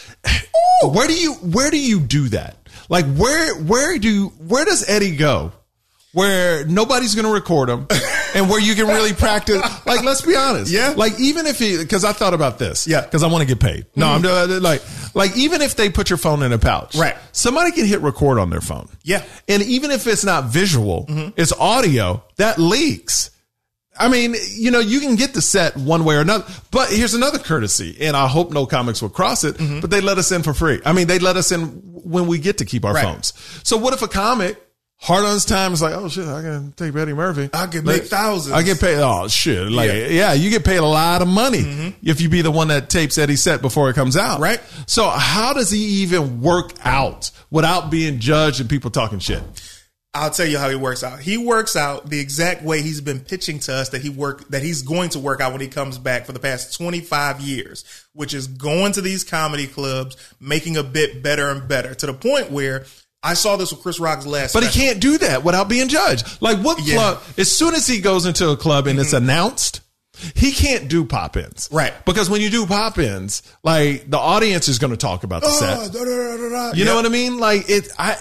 [0.82, 2.56] Where do you where do you do that?
[2.88, 5.52] Like where where do where does Eddie go?
[6.12, 7.88] Where nobody's going to record him,
[8.36, 9.60] and where you can really practice.
[9.84, 10.70] Like, let's be honest.
[10.70, 10.94] Yeah.
[10.96, 12.86] Like, even if he, because I thought about this.
[12.86, 12.98] Yeah.
[12.98, 13.06] Mm-hmm.
[13.06, 13.86] Because I want to get paid.
[13.96, 14.80] No, I'm doing like,
[15.14, 17.16] like even if they put your phone in a pouch, Right.
[17.32, 18.88] Somebody can hit record on their phone.
[19.02, 19.22] Yeah.
[19.22, 19.38] Mm-hmm.
[19.48, 21.06] And even if it's not visual,
[21.36, 23.30] it's audio that leaks.
[23.98, 27.14] I mean, you know, you can get the set one way or another, but here's
[27.14, 29.80] another courtesy, and I hope no comics will cross it, Mm-hmm.
[29.80, 30.80] but they let us in for free.
[30.84, 33.04] I mean, they let us in when we get to keep our Right.
[33.04, 33.32] phones.
[33.62, 34.60] So what if a comic
[34.96, 37.50] hard on his time is like, oh shit, I can take Eddie Murphy.
[37.52, 38.54] I can Like, make thousands.
[38.54, 38.98] I get paid.
[38.98, 39.70] Oh shit.
[39.70, 40.06] Like, Yeah.
[40.08, 40.32] yeah.
[40.32, 43.42] you get paid a lot of money if you be the one that tapes Eddie's
[43.42, 44.40] set before it comes out.
[44.40, 44.60] Right.
[44.86, 49.42] So how does he even work out without being judged and people talking shit?
[50.14, 51.18] I'll tell you how he works out.
[51.20, 54.62] He works out the exact way he's been pitching to us that he work that
[54.62, 58.32] he's going to work out when he comes back for the past 25 years, which
[58.32, 62.52] is going to these comedy clubs, making a bit better and better to the point
[62.52, 62.84] where
[63.24, 66.40] I saw this with Chris Rock's last But he can't do that without being judged.
[66.40, 66.94] Like what Yeah.
[66.94, 67.22] club?
[67.36, 69.24] As soon as he goes into a club and it's mm-hmm.
[69.24, 69.80] announced,
[70.36, 71.68] he can't do pop ins.
[71.72, 71.92] Right.
[72.04, 75.48] Because when you do pop ins, like the audience is going to talk about the
[75.48, 75.92] Oh, set.
[75.92, 76.72] da, da, da.
[76.76, 77.38] You know what I mean?
[77.38, 78.16] Like it, I,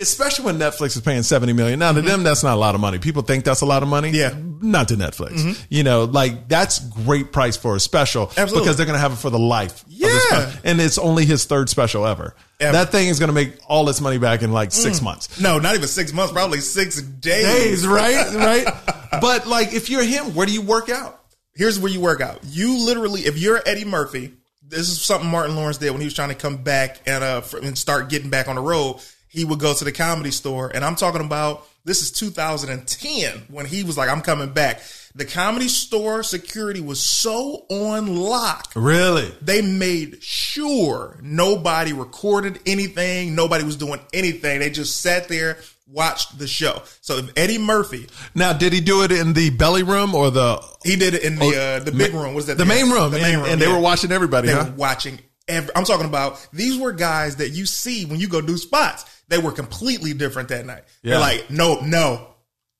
[0.00, 1.78] especially when Netflix is paying 70 million.
[1.78, 2.98] Now to them, that's not a lot of money.
[2.98, 4.08] People think that's a lot of money.
[4.12, 4.16] Mm-hmm.
[4.16, 4.30] Yeah.
[4.30, 4.70] Mm-hmm.
[4.70, 5.66] Not to Netflix.
[5.68, 8.60] You know, like that's great price for a special Absolutely.
[8.60, 9.84] because they're going to have it for the life.
[9.88, 10.52] Yeah.
[10.64, 12.34] And it's only his third special ever.
[12.58, 12.72] Ever.
[12.72, 14.72] That thing is going to make all its money back in like Mm.
[14.72, 15.38] six months.
[15.40, 17.44] No, not even six months, probably six days.
[17.44, 18.34] Days, right?
[18.34, 18.66] right.
[19.20, 21.20] But like, if you're him, where do you work out?
[21.54, 22.40] Here's where you work out.
[22.44, 24.32] You literally, if you're Eddie Murphy,
[24.62, 27.40] this is something Martin Lawrence did when he was trying to come back and uh
[27.62, 29.00] and start getting back on the road.
[29.36, 33.66] He would go to the comedy store, and I'm talking about this is 2010 when
[33.66, 34.80] he was like, "I'm coming back."
[35.14, 38.72] The comedy store security was so on lock.
[38.74, 39.30] Really?
[39.42, 44.60] They made sure nobody recorded anything, nobody was doing anything.
[44.60, 46.82] They just sat there, watched the show.
[47.02, 50.62] So if Eddie Murphy, Now, did he do it in the belly room or the
[50.84, 51.46] he did it in the
[51.80, 52.34] uh, the big room.
[52.34, 53.10] Was that Oh, the main room?
[53.10, 53.74] The main and, room, and they yeah.
[53.74, 54.64] were watching everybody, They huh?
[54.70, 55.18] were watching.
[55.48, 59.04] Every, I'm talking about these were guys that you see when you go do spots.
[59.28, 60.84] They were completely different that night.
[61.02, 61.12] Yeah.
[61.12, 62.28] They're like, no, no,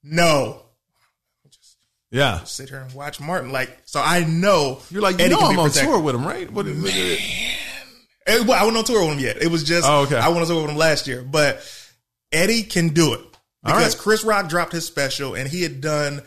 [0.02, 0.62] no.
[2.10, 2.44] Yeah.
[2.44, 3.50] Sit here and watch Martin.
[3.52, 5.90] Like, so I know You're like, you Eddie know, can I'm be on protected.
[5.92, 6.50] tour with him, right?
[6.50, 6.92] What, what-
[8.28, 9.40] Eh, well, I wasn't on tour with him yet.
[9.40, 10.16] It was just Oh, okay.
[10.16, 11.60] I went on tour with him last year, but
[12.32, 13.20] Eddie can do it
[13.64, 14.02] because right.
[14.02, 16.22] Chris Rock dropped his special and he had done.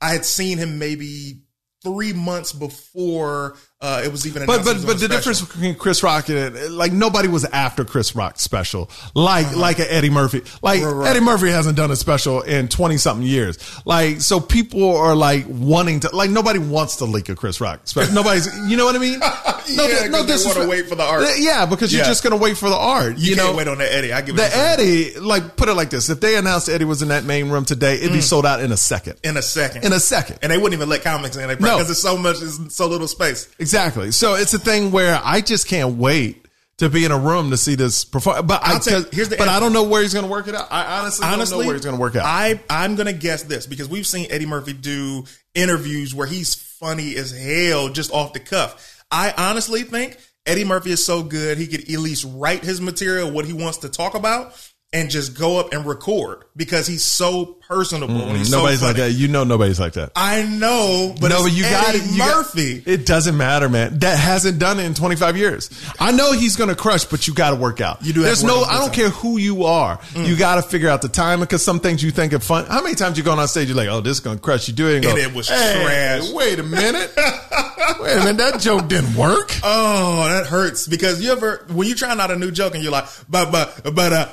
[0.00, 1.42] I had seen him maybe
[1.82, 4.46] three months before uh, it was even.
[4.46, 5.08] But but but the special.
[5.08, 9.78] difference between Chris Rock and it, like nobody was after Chris Rock's special like like
[9.78, 10.90] a Eddie Murphy like Uh-huh.
[10.90, 11.10] Right, right.
[11.10, 15.44] Eddie Murphy hasn't done a special in twenty something years like so people are like
[15.48, 18.96] wanting to like nobody wants to leak a Chris Rock special nobody's you know what
[18.96, 19.20] I mean
[19.66, 21.26] Yeah, 'cause they disrespect- wanna wait for the art.
[21.38, 22.08] yeah because you're Yeah.
[22.08, 24.12] just gonna wait for the art You, you, can't know wait on the Eddie.
[24.12, 24.56] I give the.
[24.56, 27.64] Eddie like put it like this if they announced Eddie was in that main room
[27.64, 28.22] today it'd be mm.
[28.22, 29.84] sold out in a second in a second.
[29.84, 31.46] in a second and they wouldn't even let comics in.
[31.48, 31.76] They No.
[31.78, 33.48] because it's so much, it's so little space.
[33.58, 34.10] Exactly.
[34.12, 36.40] So it's a thing where I just can't wait
[36.78, 38.46] to be in a room to see this perform.
[38.46, 40.24] But I, I'll tell you, 'cause- here's the but I don't know where he's going
[40.24, 40.66] to work it out.
[40.72, 42.24] I honestly, honestly, don't know where he's going to work out.
[42.24, 47.14] I I'm gonna guess this because we've seen Eddie Murphy do interviews where he's funny
[47.16, 48.93] as hell just off the cuff.
[49.10, 53.30] I honestly think Eddie Murphy is so good he could at least write his material,
[53.30, 54.54] what he wants to talk about,
[54.94, 58.22] and just go up and record because he's so personable.
[58.22, 59.10] and he's nobody's so like that.
[59.12, 60.12] You know, nobody's like that.
[60.14, 62.10] I know, but no, but you got Eddie it.
[62.12, 62.82] You got- Murphy.
[62.86, 63.98] it doesn't matter, man.
[63.98, 65.68] That hasn't done it in 25 years.
[65.98, 68.04] I know he's going to crush, but you got to work out.
[68.04, 68.94] You do There's no, I don't time.
[68.94, 69.98] care who you are.
[69.98, 70.28] Mm.
[70.28, 72.66] You got to figure out the timing because some things you think are fun.
[72.66, 74.68] How many times you go on stage, you're like, oh, this is going to crush.
[74.68, 77.10] You do it and, And it was "Hey, trash." Wait a minute.
[78.00, 78.36] wait a minute.
[78.36, 79.50] That joke didn't work.
[79.64, 82.92] Oh, that hurts because you ever when you trying out a new joke and you're
[82.92, 84.28] like ba ba ba da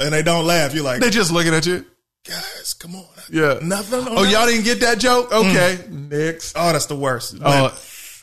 [0.00, 1.84] and they don't laugh, you're like, They're just looking at you.
[2.28, 3.58] guys, come on, Yeah.
[3.62, 4.00] nothing.
[4.00, 4.32] on Oh, that?
[4.32, 5.30] y'all didn't get that joke?
[5.30, 5.50] Mm.
[5.50, 5.78] Okay.
[5.90, 6.52] Next.
[6.56, 7.36] Oh, that's the worst.
[7.44, 7.72] Oh.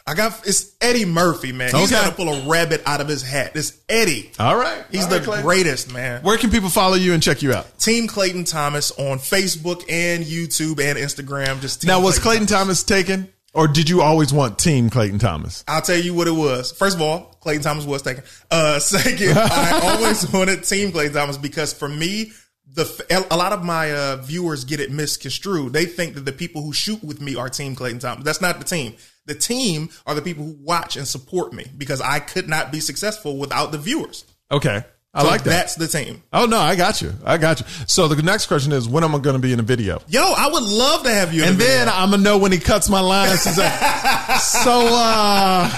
[0.06, 1.74] I got it's Eddie Murphy, man.
[1.74, 2.02] He's Okay.
[2.04, 3.54] got to pull a rabbit out of his hat.
[3.56, 4.32] It's Eddie.
[4.38, 4.84] All right.
[4.92, 5.42] He's All the Clay.
[5.42, 6.22] greatest, man.
[6.24, 7.80] Where can people follow you and check you out?
[7.80, 11.62] Team Clayton Thomas on Facebook and YouTube and Instagram.
[11.62, 15.64] Just Team Now, was Clayton Thomas taken or did you always want Team Clayton Thomas?
[15.68, 16.72] I'll tell you what it was.
[16.72, 18.24] First of all, Clayton Thomas was taken.
[18.49, 22.32] Uh, second, I always wanted Team Clayton Thomas because for me,
[22.74, 25.74] the a lot of my uh, viewers get it misconstrued.
[25.74, 28.24] They think that the people who shoot with me are Team Clayton Thomas.
[28.24, 28.95] That's not the team.
[29.26, 32.80] The team are the people who watch and support me because I could not be
[32.80, 34.26] successful without the viewers.
[34.51, 34.84] Okay.
[35.16, 35.49] I So like that.
[35.51, 36.24] That's the team.
[36.34, 37.14] Oh, no, I got you.
[37.24, 37.68] I got you.
[37.88, 40.01] So the next question is when am I going to be in a video?
[40.07, 41.43] Yo, I would love to have you.
[41.43, 43.43] In And the then I'm going to know when he cuts my lines.
[43.43, 43.72] He's like,
[44.39, 45.70] so, uh,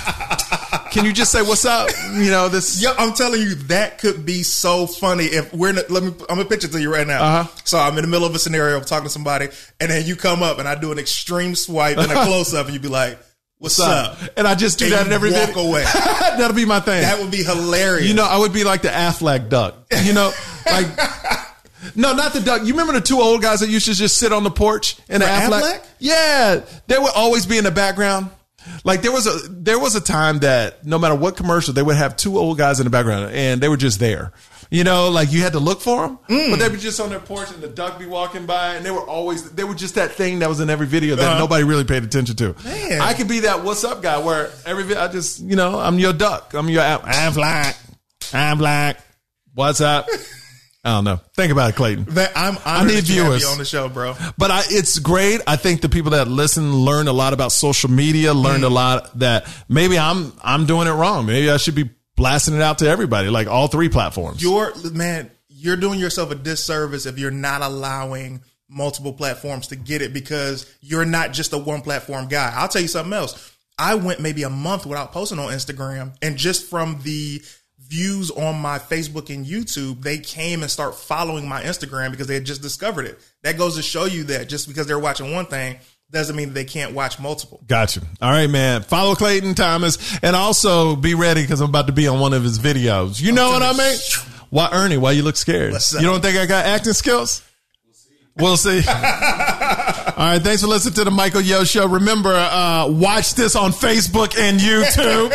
[0.91, 1.89] Can you just say what's up?
[2.13, 2.81] You know this.
[2.81, 5.71] Yo, I'm telling you, that could be so funny if we're.
[5.71, 6.13] In, let me.
[6.29, 7.21] I'm gonna pitch it to you right now.
[7.21, 7.57] Uh-huh.
[7.65, 9.49] So I'm in the middle of a scenario, I'm talking to somebody,
[9.81, 12.67] and then you come up and I do an extreme swipe and a close up,
[12.67, 13.19] and you'd be like,
[13.59, 15.67] "What's, up?" And I just do And that in every walk video.
[15.67, 15.83] away.
[15.93, 17.01] That'll be my thing.
[17.01, 18.07] That would be hilarious.
[18.07, 19.75] You know, I would be like the Aflac duck.
[20.03, 20.31] You know,
[20.65, 20.87] like
[21.95, 22.61] no, not the duck.
[22.65, 25.21] You remember the two old guys that used to just sit on the porch in
[25.21, 25.61] the Aflac?
[25.61, 25.87] Aflac?
[25.99, 28.29] Yeah, they would always be in the background.
[28.83, 31.95] Like there was a there was a time that no matter what commercial, they would
[31.97, 34.31] have two old guys in the background, and they were just there.
[34.71, 36.49] You know, like you had to look for them, Mm.
[36.51, 38.91] but they'd be just on their porch, and the duck be walking by, and they
[38.91, 41.39] were always they were just that thing that was in every video that Uh-huh.
[41.39, 42.55] nobody really paid attention to.
[42.63, 42.99] Man.
[43.01, 46.13] I could be that what's up guy where every I just you know I'm your
[46.13, 46.81] duck, I'm your.
[46.83, 47.77] I'm black,
[48.33, 48.99] I'm black.
[49.53, 50.07] What's up?
[50.83, 51.19] I don't know.
[51.35, 52.05] Think about it, Clayton.
[52.09, 52.57] that I'm.
[52.63, 53.45] honored need that you have me viewers.
[53.51, 54.15] on the show, bro.
[54.37, 55.41] But I, it's great.
[55.47, 58.67] I think the people that listen learn a lot about social media, learned Mm.
[58.67, 61.25] a lot that maybe I'm I'm doing it wrong.
[61.25, 64.41] Maybe I should be blasting it out to everybody, like all three platforms.
[64.41, 65.31] You're man.
[65.47, 70.71] You're doing yourself a disservice if you're not allowing multiple platforms to get it because
[70.81, 72.51] you're not just a one platform guy.
[72.55, 73.53] I'll tell you something else.
[73.77, 77.41] I went maybe a month without posting on Instagram, and just from the
[77.79, 82.33] views on my Facebook and YouTube, they came and start following my Instagram because they
[82.33, 83.19] had just discovered it.
[83.43, 85.77] That goes to show you that just because they're watching one thing
[86.11, 87.61] doesn't mean they can't watch multiple.
[87.67, 88.01] Gotcha.
[88.21, 88.83] All right, man.
[88.83, 92.43] Follow Clayton Thomas and also be ready because I'm about to be on one of
[92.43, 93.21] his videos.
[93.21, 93.97] You know what I mean?
[94.49, 94.97] Why, Ernie?
[94.97, 95.73] Why you look scared?
[95.93, 97.43] You don't think I got acting skills?
[98.37, 98.79] We'll see.
[98.87, 100.41] All right.
[100.41, 101.87] Thanks for listening to the Michael Yo Show.
[101.87, 105.31] Remember, uh, watch this on Facebook and YouTube.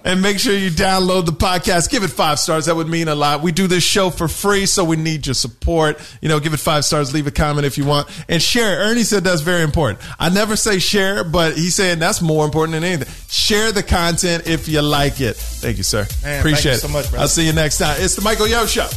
[0.04, 1.90] and make sure you download the podcast.
[1.90, 2.66] Give it five stars.
[2.66, 3.42] That would mean a lot.
[3.42, 5.98] We do this show for free, so we need your support.
[6.20, 7.14] You know, give it five stars.
[7.14, 8.08] Leave a comment if you want.
[8.28, 8.80] And share.
[8.80, 10.00] Ernie said that's very important.
[10.18, 13.12] I never say share, but he's saying that's more important than anything.
[13.30, 15.36] Share the content if you like it.
[15.36, 16.06] Thank you, sir.
[16.22, 16.78] Man, Appreciate thank you it.
[16.80, 17.22] so much, brother.
[17.22, 17.96] I'll see you next time.
[17.98, 18.88] It's the Michael Yo Show.